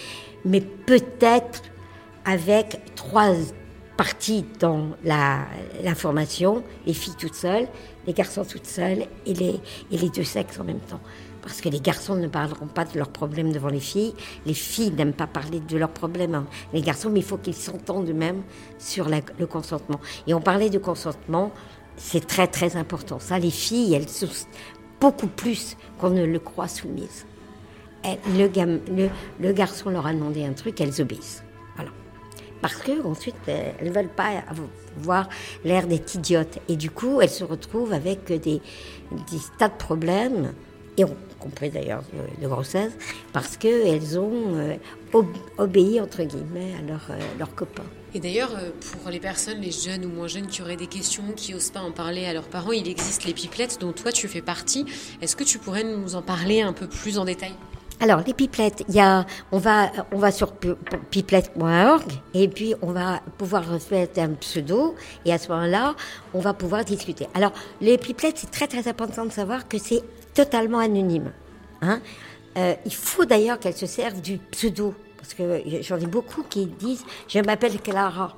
[0.45, 1.61] mais peut-être
[2.25, 3.33] avec trois,
[3.99, 4.91] partie dans
[5.83, 7.67] l'information, les filles toutes seules,
[8.07, 9.59] les garçons toutes seules et les,
[9.91, 11.01] et les deux sexes en même temps.
[11.41, 14.13] Parce que les garçons ne parleront pas de leurs problèmes devant les filles,
[14.45, 16.45] les filles n'aiment pas parler de leurs problèmes, hein.
[16.71, 18.43] les garçons, mais il faut qu'ils s'entendent eux-mêmes
[18.77, 19.99] sur le consentement.
[20.27, 21.51] Et on parlait de consentement,
[21.99, 23.19] c'est très très important.
[23.19, 24.29] Ça, les filles, elles sont
[24.99, 27.25] beaucoup plus qu'on ne le croit soumises.
[28.03, 31.43] le, garçon leur a demandé un truc, elles obéissent
[32.61, 34.43] parce que ensuite elles ne veulent pas
[34.97, 35.29] avoir
[35.63, 38.61] l'air d'être idiotes et du coup elles se retrouvent avec des, des
[39.57, 40.53] tas de problèmes
[40.97, 42.03] et on compris d'ailleurs
[42.41, 42.91] de, grossesse
[43.31, 44.75] parce qu'elles ont euh,
[45.57, 47.07] obéi entre guillemets à leurs
[47.37, 47.83] leur euh, copains.
[48.13, 51.23] Et d'ailleurs, euh, pour les personnes, les jeunes ou moins jeunes qui auraient des questions,
[51.35, 54.27] qui n'osent pas en parler à leurs parents, il existe les pipelettes dont toi tu
[54.27, 54.85] fais partie.
[55.21, 57.53] Est-ce que tu pourrais nous en parler un peu plus en détail?
[58.01, 62.93] Alors, les pipelettes, il y a, on va, on va sur pipelette.org et puis on
[62.93, 64.95] va pouvoir mettre un pseudo
[65.25, 65.95] et à ce moment-là,
[66.33, 67.27] on va pouvoir discuter.
[67.33, 70.01] Alors, les pipelettes, c'est très très important de savoir que c'est
[70.33, 71.33] totalement anonyme.
[71.81, 71.99] Hein
[72.57, 74.95] euh, il faut d'ailleurs qu'elles se servent du pseudo
[75.29, 78.35] parce que j'en ai beaucoup qui disent je m'appelle Clara.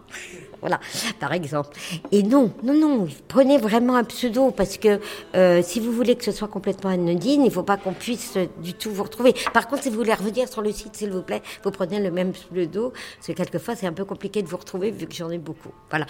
[0.60, 0.80] Voilà,
[1.20, 1.76] par exemple.
[2.12, 5.00] Et non, non, non, prenez vraiment un pseudo parce que
[5.36, 8.38] euh, si vous voulez que ce soit complètement anonyme, il ne faut pas qu'on puisse
[8.62, 9.34] du tout vous retrouver.
[9.54, 12.12] Par contre, si vous voulez revenir sur le site, s'il vous plaît, vous prenez le
[12.12, 15.32] même pseudo, parce que quelquefois c'est un peu compliqué de vous retrouver vu que j'en
[15.32, 15.72] ai beaucoup.
[15.90, 16.06] Voilà.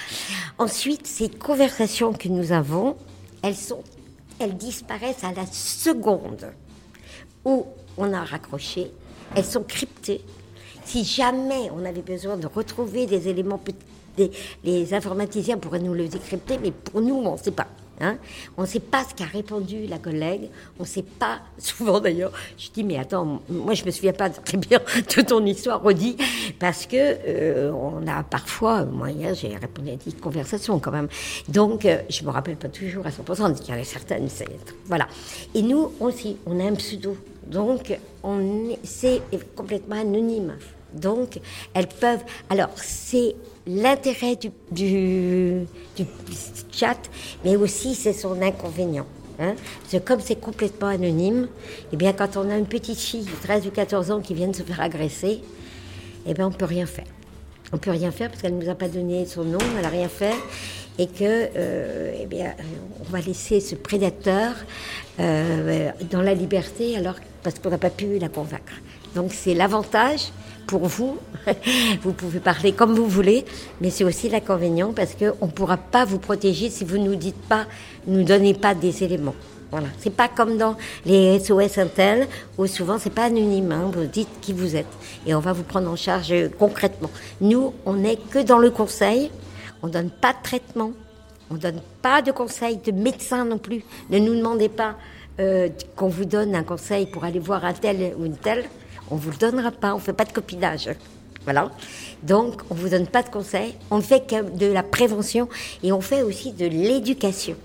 [0.57, 2.97] Ensuite, ces conversations que nous avons,
[3.43, 6.51] elles disparaissent à la seconde
[7.45, 7.65] où
[7.97, 8.91] on a raccroché.
[9.35, 10.21] Elles sont cryptées.
[10.85, 13.59] Si jamais on avait besoin de retrouver des éléments
[14.63, 17.67] les informaticiens pourraient nous le décrypter, mais pour nous, on ne sait pas.
[18.03, 18.17] Hein.
[18.57, 20.49] on ne sait pas ce qu'a répondu la collègue.
[20.79, 24.13] On ne sait pas, souvent d'ailleurs, je dis, mais attends, moi je ne me souviens
[24.13, 24.79] pas très bien
[25.15, 26.17] de ton histoire, redit,
[26.57, 31.09] parce que euh, on a parfois, moi hier, j'ai répondu à des conversations quand même.
[31.47, 34.27] Donc, euh, je ne me rappelle pas toujours à 100%, il y en a certaines,
[34.85, 35.07] voilà.
[35.53, 37.15] Et nous aussi, on a un pseudo.
[37.51, 37.97] Donc,
[38.83, 39.21] c'est
[39.55, 40.55] complètement anonyme.
[40.93, 41.39] Donc,
[41.73, 42.23] elles peuvent.
[42.49, 43.35] Alors, c'est
[43.67, 44.37] l'intérêt
[44.71, 45.65] du,
[46.71, 46.97] chat,
[47.43, 49.05] mais aussi c'est son inconvénient.
[49.39, 49.55] Hein.
[49.81, 51.47] Parce que comme c'est complètement anonyme,
[51.91, 54.47] eh bien, quand on a une petite fille de 13 ou 14 ans qui vient
[54.47, 55.41] de se faire agresser,
[56.25, 57.05] eh bien, on ne peut rien faire.
[57.73, 59.83] On ne peut rien faire parce qu'elle ne nous a pas donné son nom, elle
[59.83, 60.35] n'a rien fait.
[60.99, 62.53] Et que, euh, eh bien,
[62.99, 64.53] on va laisser ce prédateur
[65.19, 68.73] euh, dans la liberté alors, parce qu'on n'a pas pu la convaincre.
[69.15, 70.32] Donc, c'est l'avantage
[70.67, 71.17] pour vous.
[72.01, 73.45] vous pouvez parler comme vous voulez,
[73.82, 77.15] mais c'est aussi l'inconvénient parce qu'on ne pourra pas vous protéger si vous ne nous
[77.15, 77.65] dites pas,
[78.08, 79.36] nous donnez pas des éléments.
[79.71, 79.88] Voilà.
[79.99, 80.75] C'est pas comme dans
[81.06, 82.27] les SOS Intel
[82.58, 83.71] où souvent c'est pas anonyme.
[83.71, 83.89] Hein.
[83.93, 84.93] Vous dites qui vous êtes
[85.25, 87.10] et on va vous prendre en charge concrètement.
[87.39, 89.32] Nous, on n'est que dans le conseil.
[89.82, 90.91] On donne pas de traitement.
[91.49, 93.84] On donne pas de conseil de médecin non plus.
[94.10, 94.95] Ne nous demandez pas
[95.41, 98.65] euh, qu'on vous donne un conseil pour aller voir un tel ou une telle.
[99.10, 100.89] On ne vous le donnera pas, on fait pas de copinage.
[101.43, 101.71] Voilà.
[102.23, 105.49] Donc, on vous donne pas de conseils, on fait de la prévention
[105.82, 107.56] et on fait aussi de l'éducation.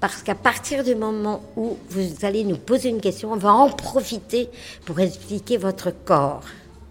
[0.00, 3.70] Parce qu'à partir du moment où vous allez nous poser une question, on va en
[3.70, 4.50] profiter
[4.84, 6.42] pour expliquer votre corps.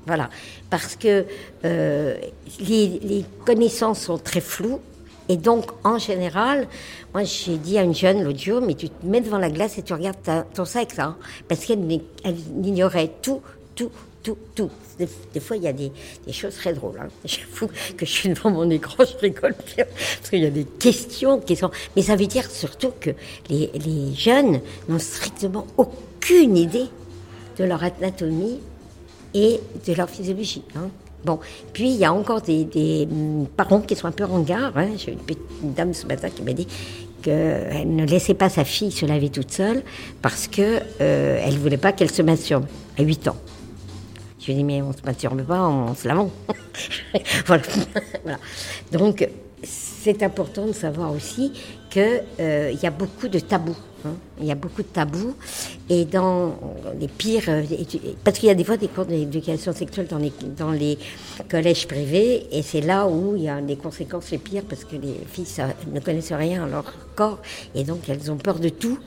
[0.07, 0.29] Voilà.
[0.69, 1.25] Parce que
[1.63, 2.15] euh,
[2.59, 4.79] les, connaissances sont très floues.
[5.29, 6.67] Et donc, en général,
[7.13, 9.81] moi, j'ai dit à une jeune l'autre mais tu te mets devant la glace et
[9.81, 10.17] tu regardes
[10.53, 11.15] ton sexe, hein,
[11.47, 11.79] parce qu'elle
[12.63, 13.41] ignorait tout
[13.75, 14.69] tout, tout, tout.
[15.33, 15.91] Des, fois, il y a des,
[16.31, 16.99] choses très drôles.
[16.99, 17.09] Hein.
[17.25, 20.65] J'avoue que je suis devant mon écran, je rigole bien, parce qu'il y a des
[20.65, 21.71] questions qui sont...
[21.95, 23.11] Mais ça veut dire surtout que
[23.49, 23.69] les,
[24.15, 26.87] jeunes n'ont strictement aucune idée
[27.57, 28.59] de leur anatomie
[29.33, 30.63] et de leur physiologie.
[30.75, 30.89] Hein.
[31.25, 31.39] Bon,
[31.71, 34.77] puis il y a encore des, mm, parents qui sont un peu ringards.
[34.77, 34.89] Hein.
[34.97, 35.19] J'ai une,
[35.63, 36.67] une dame ce matin qui m'a dit
[37.23, 39.81] qu'elle ne laissait pas sa fille se laver toute seule
[40.21, 42.65] parce qu'elle euh, ne voulait pas qu'elle se masturbe
[42.99, 43.37] à 8 ans.
[44.39, 46.29] Je lui ai dit, mais on ne se masturbe pas en se lavant.
[47.45, 47.63] voilà.
[48.91, 49.27] Donc,
[49.63, 51.53] c'est important de savoir aussi
[51.89, 53.77] qu'il euh, y a beaucoup de tabous.
[54.05, 54.15] Hein.
[54.39, 55.35] Il y a beaucoup de tabous.
[55.89, 56.57] Et dans
[56.99, 57.43] les pires.
[57.47, 57.63] Euh,
[58.23, 60.97] parce qu'il y a des fois des cours d'éducation sexuelle dans les,
[61.49, 64.95] collèges privés, et c'est là où il y a des conséquences les pires, parce que
[64.95, 65.47] les filles
[65.91, 67.39] ne connaissent rien à leur corps,
[67.75, 68.97] et donc elles ont peur de tout.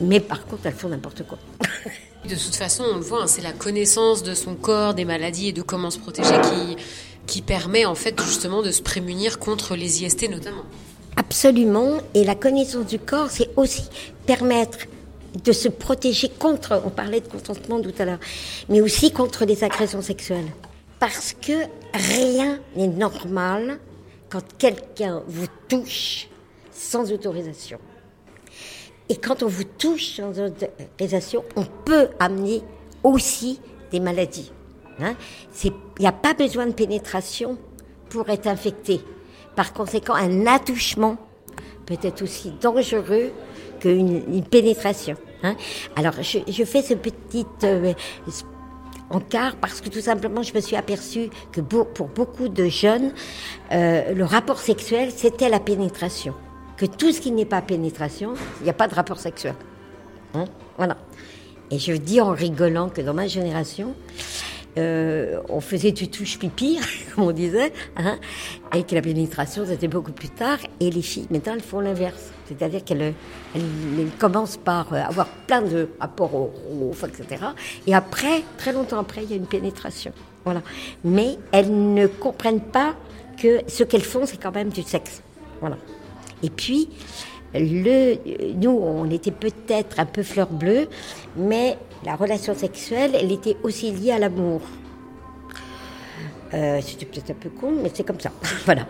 [0.00, 1.38] Mais par contre, elles font n'importe quoi.
[2.24, 5.48] De toute façon, on le voit, hein, c'est la connaissance de son corps, des maladies
[5.48, 6.76] et de comment se protéger qui,
[7.26, 10.62] qui permet en fait justement de se prémunir contre les IST notamment.
[11.16, 13.84] Absolument, et la connaissance du corps, c'est aussi
[14.26, 14.86] permettre
[15.44, 18.20] de se protéger contre, on parlait de consentement tout à l'heure,
[18.68, 20.52] mais aussi contre les agressions sexuelles.
[20.98, 21.52] Parce que
[21.94, 23.78] rien n'est normal
[24.28, 26.28] quand quelqu'un vous touche
[26.70, 27.78] sans autorisation.
[29.08, 32.62] Et quand on vous touche sans autorisation, on peut amener
[33.02, 34.52] aussi des maladies.
[35.00, 35.14] Hein.
[35.64, 37.58] Il n'y a pas besoin de pénétration
[38.08, 39.00] pour être infecté.
[39.56, 41.16] Par conséquent, un attouchement
[41.86, 43.32] peut être aussi dangereux
[43.80, 45.16] qu'une pénétration.
[45.42, 45.56] Hein.
[45.96, 47.92] Alors, je, fais ce petit euh,
[49.10, 53.12] encart parce que tout simplement, je me suis aperçue que pour, beaucoup de jeunes,
[53.72, 56.34] euh, le rapport sexuel, c'était la pénétration.
[56.76, 59.54] Que tout ce qui n'est pas pénétration, il n'y a pas de rapport sexuel.
[60.34, 60.44] Hein.
[60.76, 60.96] voilà.
[61.70, 63.94] Et je dis en rigolant que dans ma génération,
[64.78, 66.78] euh, on faisait du touche pipi,
[67.14, 68.18] comme on disait, hein,
[68.74, 70.58] et que la pénétration c'était beaucoup plus tard.
[70.80, 73.14] Et les filles, maintenant, elles font l'inverse, c'est-à-dire qu'elles
[74.18, 77.44] commencent par euh, avoir plein de rapports au, au etc.
[77.86, 80.12] Et après, très longtemps après, il y a une pénétration.
[80.44, 80.62] Voilà.
[81.04, 82.94] Mais elles ne comprennent pas
[83.40, 85.22] que ce qu'elles font, c'est quand même du sexe.
[85.60, 85.76] Voilà.
[86.42, 86.88] Et puis,
[87.54, 90.88] le, nous, on était peut-être un peu fleur bleue,
[91.36, 94.62] mais la relation sexuelle, elle était aussi liée à l'amour.
[96.54, 98.30] Euh, c'était peut-être un peu con, mais c'est comme ça.
[98.64, 98.86] voilà.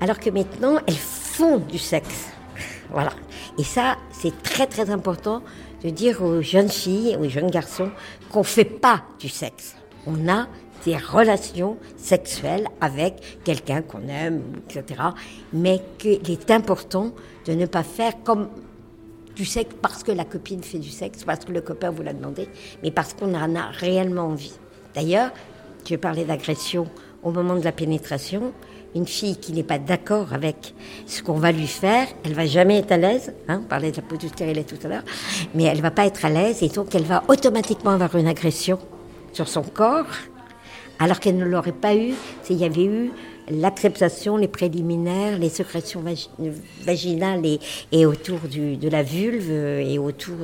[0.00, 2.28] Alors que maintenant, elles font du sexe.
[2.90, 3.10] Voilà.
[3.58, 5.42] Et ça, c'est très très important
[5.82, 7.90] de dire aux jeunes filles, aux jeunes garçons,
[8.30, 9.74] qu'on ne fait pas du sexe.
[10.06, 10.46] On a
[10.86, 15.02] des relations sexuelles avec quelqu'un qu'on aime, etc.
[15.52, 17.10] Mais qu'il est important
[17.44, 18.48] de ne pas faire comme
[19.34, 22.14] du sexe parce que la copine fait du sexe, parce que le copain vous l'a
[22.14, 22.48] demandé,
[22.82, 24.54] mais parce qu'on en a réellement envie.
[24.94, 25.30] D'ailleurs,
[25.88, 26.86] je parlais d'agression
[27.22, 28.52] au moment de la pénétration.
[28.94, 30.72] Une fille qui n'est pas d'accord avec
[31.06, 33.34] ce qu'on va lui faire, elle va jamais être à l'aise.
[33.48, 35.04] Hein, on parlait de la peau stérile tout à l'heure,
[35.52, 38.78] mais elle va pas être à l'aise et donc elle va automatiquement avoir une agression
[39.32, 40.06] sur son corps,
[40.98, 43.10] alors qu'elle ne l'aurait pas eu s'il y avait eu
[43.50, 46.02] l'acceptation, les préliminaires, les sécrétions
[46.84, 47.42] vaginales
[47.92, 50.36] et, autour de la vulve et autour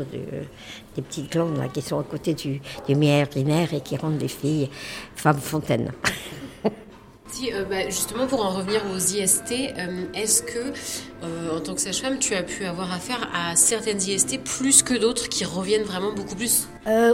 [0.95, 4.69] des petites glandes qui sont à côté du, du urinaire et qui rendent les filles
[5.17, 5.91] femmes fontaines.
[7.51, 11.81] Euh, bah, justement, pour en revenir aux IST, euh, est-ce que, euh, en tant que
[11.81, 16.13] sage-femme, tu as pu avoir affaire à certaines IST plus que d'autres qui reviennent vraiment
[16.13, 16.69] beaucoup plus?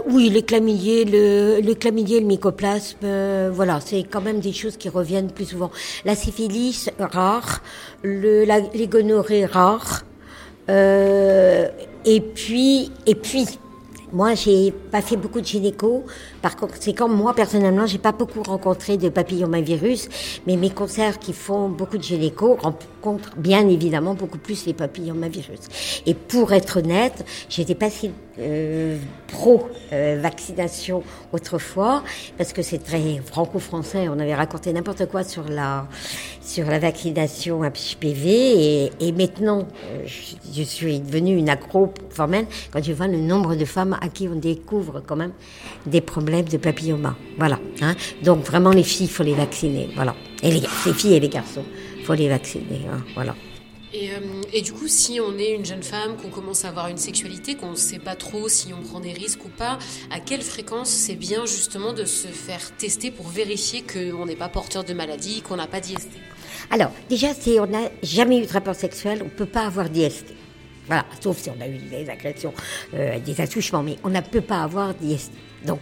[0.07, 1.75] Oui, les chlamydiers, le, le
[2.21, 5.71] le mycoplasme, voilà, c'est quand même des choses qui reviennent plus souvent.
[6.05, 7.63] La syphilis, rare.
[8.03, 8.89] Le, la, les
[12.05, 13.47] et puis, et puis,
[14.13, 16.05] moi, j'ai pas fait beaucoup de gynéco.
[16.41, 20.09] Par comme moi, personnellement, j'ai pas beaucoup rencontré de papillomavirus,
[20.47, 22.59] mais mes concerts qui font beaucoup de gynéco
[23.03, 25.61] rencontrent bien évidemment beaucoup plus les papillomavirus.
[26.07, 28.97] Et pour être honnête, j'étais pas si euh,
[29.29, 32.03] pro-vaccination autrefois,
[32.37, 34.09] parce que c'est très franco-français.
[34.09, 35.87] On avait raconté n'importe quoi sur la,
[36.41, 38.29] sur la vaccination HPV.
[38.29, 43.55] Et, et maintenant, euh, je, suis devenue une accro formelle quand je vois le nombre
[43.55, 45.33] de femmes à qui on découvre quand même
[45.87, 47.17] des problèmes de papilloma.
[47.39, 47.59] Voilà.
[47.83, 47.95] Hein.
[48.23, 49.89] Donc vraiment, les filles, il faut les vacciner.
[49.95, 50.15] Voilà.
[50.43, 51.65] Et les, les filles et les garçons,
[52.09, 52.81] faut les vacciner.
[52.91, 53.05] Hein.
[53.15, 53.35] Voilà.
[53.93, 56.89] Et, euh, et, du coup, si on est une jeune femme, qu'on commence à avoir
[56.89, 59.79] une sexualité, qu'on ne sait pas trop si on prend des risques ou pas,
[60.11, 64.49] à quelle fréquence c'est bien justement de se faire tester pour vérifier qu'on n'est pas
[64.49, 66.09] porteur de maladie, qu'on n'a pas d'IST?
[66.71, 69.91] Alors, déjà, si on n'a jamais eu de rapport sexuel, on ne peut pas avoir
[69.91, 70.33] d'IST.
[70.87, 72.55] Voilà, sauf si on a eu des agressions,
[72.95, 75.33] euh, des attouchements, mais on ne peut pas avoir d'IST.
[75.67, 75.81] Donc,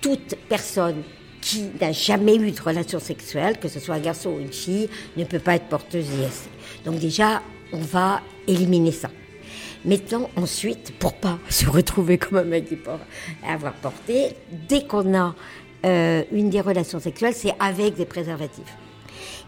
[0.00, 1.02] toute personne
[1.46, 4.88] qui n'a jamais eu de relation sexuelle, que ce soit un garçon ou une fille,
[5.16, 6.48] ne peut pas être porteuse d'IST.
[6.84, 7.40] Donc déjà,
[7.72, 9.10] on va éliminer ça.
[9.84, 12.76] Maintenant, ensuite, pour pas se retrouver comme un mec qui
[13.48, 14.30] avoir porté,
[14.68, 15.36] dès qu'on a
[15.84, 18.76] euh, une des relations sexuelles, c'est avec des préservatifs.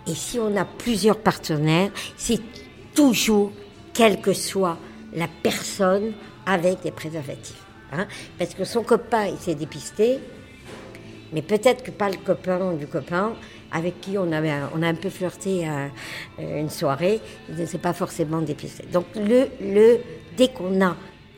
[0.06, 2.40] Et si on a plusieurs partenaires, c'est
[2.94, 3.50] toujours,
[3.92, 4.78] quelle que soit
[5.14, 6.12] la personne,
[6.46, 7.64] avec des préservatifs.
[7.92, 8.06] Hein.
[8.38, 10.20] Parce que son copain, il s'est dépisté,
[11.32, 13.32] mais peut-être que pas le copain du copain
[13.70, 15.90] avec qui on, avait, on a un peu flirté à,
[16.40, 17.20] euh, une soirée,
[17.66, 18.84] s'est pas forcément dépisté.
[18.92, 19.98] Donc le, le,
[20.36, 20.96] dès qu'on a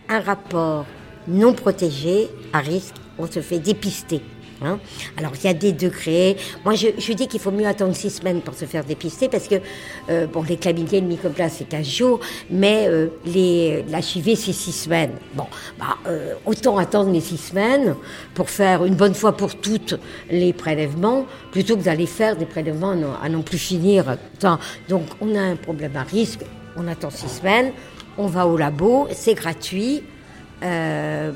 [0.08, 0.86] un rapport
[1.28, 4.20] non protégé, à risque, on se fait dépister.
[4.62, 4.78] Hein.
[5.16, 6.36] Alors il y a des degrés.
[6.64, 9.56] Moi je, dis qu'il faut mieux attendre six semaines pour se faire dépister parce que
[10.10, 12.20] euh, les chlamydia, le mycoplasme c'est 15 jours,
[12.50, 15.12] mais euh, c'est six semaines.
[15.34, 15.46] Bon
[15.78, 17.96] bah euh, autant attendre les six semaines
[18.34, 19.98] pour faire une bonne fois pour toutes
[20.30, 24.16] les prélèvements plutôt que d'aller faire des prélèvements à non, plus finir.
[24.88, 26.40] Donc on a un problème à risque.
[26.76, 27.72] On attend six semaines,
[28.16, 30.02] on va au labo, c'est gratuit.
[30.62, 31.32] Euh,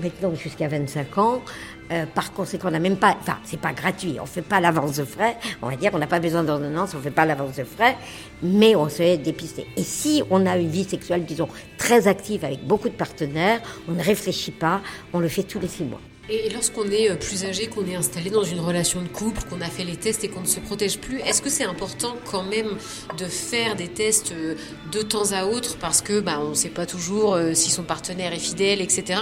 [0.00, 1.42] maintenant jusqu'à 25 ans.
[1.90, 4.96] Euh, par conséquent, on n'a même pas, enfin, c'est pas gratuit, on fait pas l'avance
[4.96, 7.64] de frais, on va dire, on n'a pas besoin d'ordonnance, on fait pas l'avance de
[7.64, 7.96] frais,
[8.42, 9.66] mais on se fait dépister.
[9.76, 13.92] Et si on a une vie sexuelle, disons, très active avec beaucoup de partenaires, on
[13.92, 14.82] ne réfléchit pas,
[15.14, 16.00] on le fait tous les six mois.
[16.30, 19.62] Et lorsqu'on est euh, plus âgé, qu'on est installé dans une relation de couple, qu'on
[19.62, 22.42] a fait les tests et qu'on ne se protège plus, est-ce que c'est important quand
[22.42, 22.76] même
[23.16, 24.54] de faire des tests euh,
[24.92, 27.82] de temps à autre parce que bah, on ne sait pas toujours euh, si son
[27.82, 29.20] partenaire est fidèle, etc.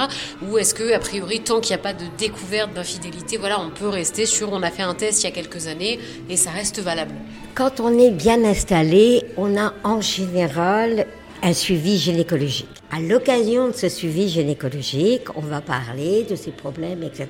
[0.51, 3.71] Ou est-ce que a priori tant qu'il n'y a pas de découverte d'infidélité, voilà, on
[3.71, 6.51] peut rester sur on a fait un test il y a quelques années et ça
[6.51, 7.15] reste valable?
[7.55, 11.07] Quand on est bien installé, on a en général
[11.43, 12.68] un suivi gynécologique.
[12.91, 17.28] À l'occasion de ce suivi gynécologique, on va parler de ses problèmes, etc.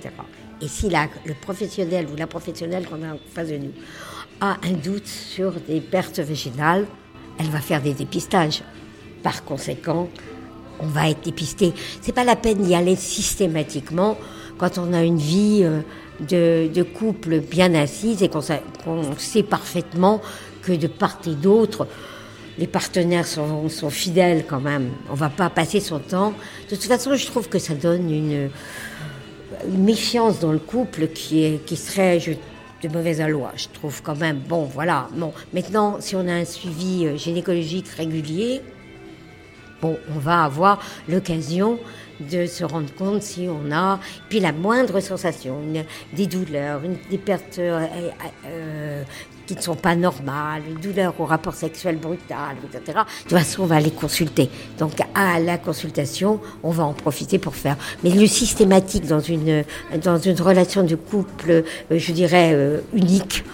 [0.60, 3.72] Et si la, le professionnel ou la professionnelle qu'on a en face de nous
[4.40, 6.86] a un doute sur des pertes vaginales,
[7.38, 8.62] elle va faire des dépistages.
[9.22, 10.08] Par conséquent,
[10.80, 11.72] on va être dépisté.
[12.00, 14.16] C'est pas la peine d'y aller systématiquement
[14.58, 15.80] quand on a une vie euh,
[16.20, 18.42] de, de couple bien assise et qu'on
[19.18, 20.20] sait parfaitement
[20.62, 21.86] que de part et d'autre,
[22.58, 24.90] les partenaires sont, sont, fidèles quand même.
[25.10, 26.32] On va pas passer son temps.
[26.70, 28.50] De toute façon, je trouve que ça donne une,
[29.68, 32.18] méfiance dans le couple qui, est, qui serait
[32.82, 33.52] de mauvaise loi.
[33.56, 34.38] Je trouve quand même.
[34.38, 35.08] Bon, voilà.
[35.14, 38.60] Bon, maintenant, si on a un suivi euh, gynécologique régulier,
[39.80, 41.78] bon, on va avoir l'occasion
[42.20, 45.58] de se rendre compte si on a, puis la moindre sensation,
[46.14, 47.86] des douleurs, une, des pertes euh,
[48.46, 49.02] euh,
[49.46, 52.98] qui ne sont pas normales, une douleur au rapport sexuel brutal, etc.
[52.98, 54.50] De toute façon, on va les consulter.
[54.78, 57.76] Donc, à la consultation, on va en profiter pour faire.
[58.02, 59.64] Mais le systématique dans une,
[60.02, 63.44] dans une relation de couple, euh, je dirais, euh, unique,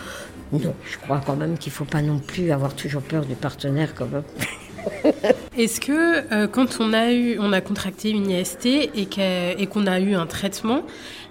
[0.53, 3.35] non, je crois quand même qu'il ne faut pas non plus avoir toujours peur du
[3.35, 4.25] partenaire quand même.
[5.57, 10.01] Est-ce que euh, quand on a eu, on a contracté une IST et qu'on a
[10.01, 10.83] eu un traitement,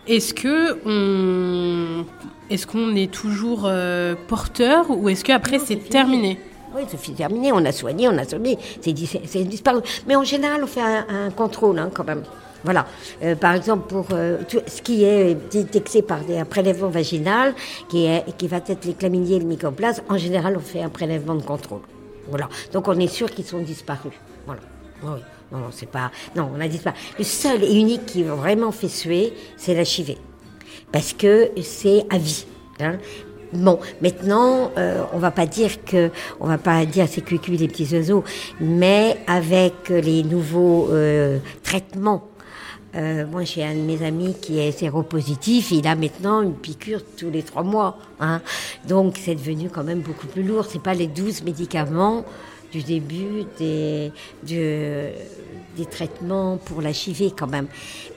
[0.07, 2.05] est-ce que on,
[2.51, 6.37] est-ce qu'on est toujours euh, porteur ou est-ce qu'après c'est terminé
[6.73, 9.81] oui, c'est terminé, on a soigné, on a soigné, c'est disparu.
[10.07, 12.23] Mais en général, on fait un, contrôle hein, quand même.
[12.63, 12.87] Voilà.
[13.23, 14.37] Euh, par exemple, pour euh,
[14.67, 17.55] ce qui est détecté par des, un prélèvement vaginal,
[17.89, 20.87] qui, est, qui va être les chlamydiers et le mycoplasme, en général, on fait un
[20.87, 21.81] prélèvement de contrôle.
[22.29, 22.47] Voilà.
[22.71, 24.13] Donc on est sûr qu'ils sont disparus.
[24.45, 24.61] Voilà.
[25.03, 25.19] Oui.
[25.51, 26.09] Non, c'est pas.
[26.37, 26.95] Non, on a disparu.
[27.17, 30.19] Le seul et unique qui vraiment fait suer, c'est la chivée
[30.91, 32.45] parce que c'est à vie.
[32.79, 32.97] Hein.
[33.53, 36.09] Bon, maintenant, euh, on va pas dire que,
[36.39, 38.23] on va pas dire c'est cuit les petits oiseaux,
[38.61, 42.27] mais avec les nouveaux euh, traitements.
[42.95, 47.01] Euh, moi, j'ai un de mes amis qui est séropositif, il a maintenant une piqûre
[47.17, 47.97] tous les trois mois.
[48.19, 48.41] Hein.
[48.87, 50.65] Donc, c'est devenu quand même beaucoup plus lourd.
[50.69, 52.25] C'est pas les douze médicaments
[52.71, 54.11] du début des,
[54.43, 57.67] des traitements pour la chivée quand même.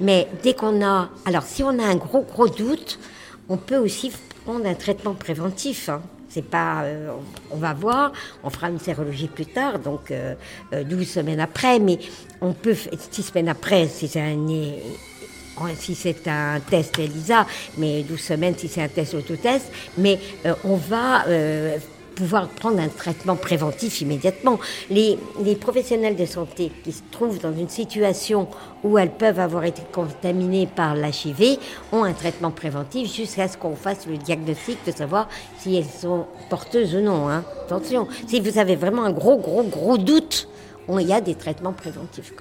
[0.00, 2.98] Mais dès qu'on a, alors si on a un gros gros doute,
[3.48, 4.12] on peut aussi
[4.44, 5.88] prendre un traitement préventif.
[5.88, 6.02] Hein.
[6.28, 7.10] C'est pas, euh,
[7.52, 10.34] on va voir, on fera une sérologie plus tard, donc euh,
[10.72, 11.98] 12 euh, semaines après, mais
[12.40, 14.36] on peut, 6 semaines après, si c'est un,
[15.78, 17.46] si c'est un test ELISA,
[17.78, 21.24] mais 12 semaines si c'est un test autotest, mais euh, on va
[22.14, 24.58] pouvoir prendre un traitement préventif immédiatement.
[24.90, 25.18] Les,
[25.60, 28.48] professionnels de santé qui se trouvent dans une situation
[28.82, 31.58] où elles peuvent avoir été contaminées par l'HIV
[31.92, 36.26] ont un traitement préventif jusqu'à ce qu'on fasse le diagnostic de savoir si elles sont
[36.50, 37.28] porteuses ou non.
[37.28, 37.44] Hein.
[37.66, 40.48] Attention, si vous avez vraiment un gros, gros, gros doute,
[40.88, 42.32] il y a des traitements préventifs.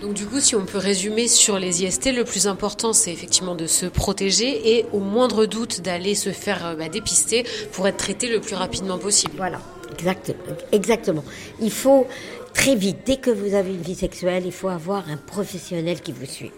[0.00, 3.54] Donc du coup, si on peut résumer sur les IST, le plus important, c'est effectivement
[3.54, 7.98] de se protéger et au moindre doute d'aller se faire euh, bah, dépister pour être
[7.98, 9.34] traité le plus rapidement possible.
[9.36, 9.60] Voilà,
[9.92, 10.38] exactement.
[10.72, 11.24] exactement.
[11.60, 12.06] Il faut
[12.54, 16.12] très vite, dès que vous avez une vie sexuelle, il faut avoir un professionnel qui
[16.12, 16.52] vous suit.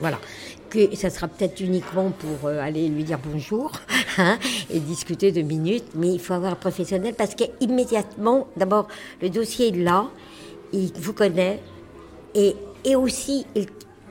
[0.00, 0.18] Voilà.
[0.70, 3.72] Que ça sera peut-être uniquement pour euh, aller lui dire bonjour
[4.18, 4.38] hein,
[4.70, 8.88] et discuter deux minutes, mais il faut avoir un professionnel parce qu'immédiatement, d'abord,
[9.20, 10.08] le dossier est là,
[10.72, 11.60] il vous connaît
[12.34, 12.56] et
[12.86, 13.66] et aussi il,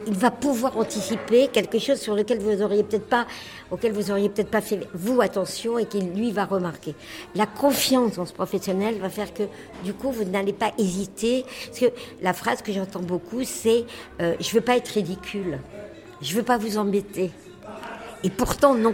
[0.07, 3.26] va pouvoir anticiper quelque chose sur lequel vous auriez peut-être pas,
[3.71, 6.93] auquel vous auriez peut-être pas fait vous attention et qu'il lui va remarquer.
[7.34, 9.43] La confiance dans ce professionnel va faire que
[9.84, 11.43] du coup vous n'allez pas hésiter.
[11.67, 11.86] Parce que
[12.21, 13.86] la phrase que j'entends beaucoup c'est
[14.21, 15.59] euh, je veux pas être ridicule,
[16.21, 17.32] je veux pas vous embêter.
[18.23, 18.93] Et pourtant non,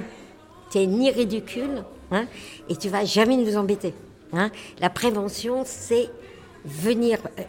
[0.72, 2.26] tu es ni ridicule hein,
[2.70, 3.94] et tu vas jamais nous embêter.
[4.32, 4.50] Hein.
[4.80, 6.10] La prévention c'est
[6.64, 7.44] venir euh,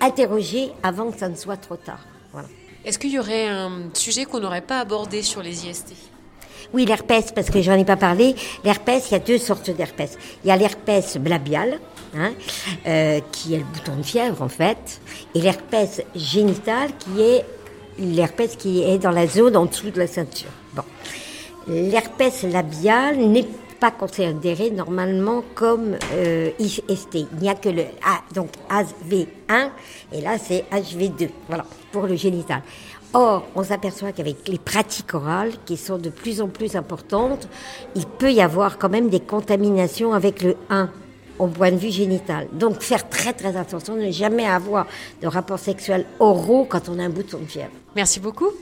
[0.00, 2.00] interroger avant que ça ne soit trop tard.
[2.32, 2.48] Voilà.
[2.84, 5.94] Est-ce qu'il y aurait un sujet qu'on n'aurait pas abordé sur les IST
[6.72, 8.36] oui, l'herpès, parce que j'en ai pas parlé.
[8.62, 10.16] L'herpès, il y a deux sortes d'herpès.
[10.44, 11.80] Il y a l'herpès labial,
[12.16, 12.32] hein,
[12.86, 15.00] euh, qui est le bouton de fièvre en fait,
[15.34, 17.44] et l'herpès génital, qui est
[17.98, 20.50] l'herpès qui est dans la zone en dessous de la ceinture.
[20.74, 20.82] Bon.
[21.66, 23.46] L'herpès labial n'est
[23.80, 27.14] pas considéré normalement comme euh, IST.
[27.14, 29.70] Il n'y a que le A, donc HV1
[30.12, 31.30] et là c'est HV2.
[31.48, 32.62] Voilà, pour le génital.
[33.12, 37.48] Or, on s'aperçoit qu'avec les pratiques orales, qui sont de plus en plus importantes,
[37.96, 40.90] il peut y avoir quand même des contaminations avec le 1
[41.40, 42.46] au point de vue génital.
[42.52, 44.86] Donc faire très très attention, ne jamais avoir
[45.22, 47.72] de rapports sexuels oraux quand on a un bout de fièvre.
[47.96, 48.52] Merci beaucoup.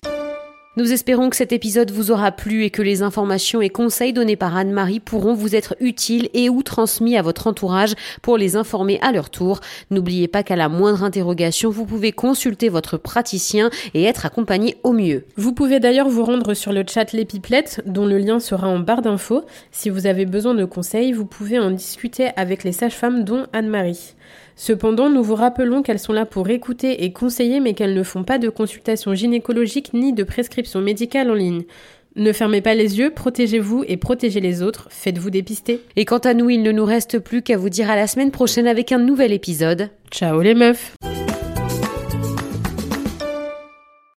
[0.78, 4.36] Nous espérons que cet épisode vous aura plu et que les informations et conseils donnés
[4.36, 9.00] par Anne-Marie pourront vous être utiles et ou transmis à votre entourage pour les informer
[9.02, 9.58] à leur tour.
[9.90, 14.92] N'oubliez pas qu'à la moindre interrogation, vous pouvez consulter votre praticien et être accompagné au
[14.92, 15.24] mieux.
[15.36, 17.26] Vous pouvez d'ailleurs vous rendre sur le chat Les
[17.84, 19.46] dont le lien sera en barre d'infos.
[19.72, 24.14] Si vous avez besoin de conseils, vous pouvez en discuter avec les sages-femmes dont Anne-Marie.
[24.58, 28.24] Cependant, nous vous rappelons qu'elles sont là pour écouter et conseiller, mais qu'elles ne font
[28.24, 31.62] pas de consultation gynécologique ni de prescription médicale en ligne.
[32.16, 35.80] Ne fermez pas les yeux, protégez-vous et protégez les autres, faites-vous dépister.
[35.94, 38.32] Et quant à nous, il ne nous reste plus qu'à vous dire à la semaine
[38.32, 39.90] prochaine avec un nouvel épisode.
[40.10, 40.96] Ciao les meufs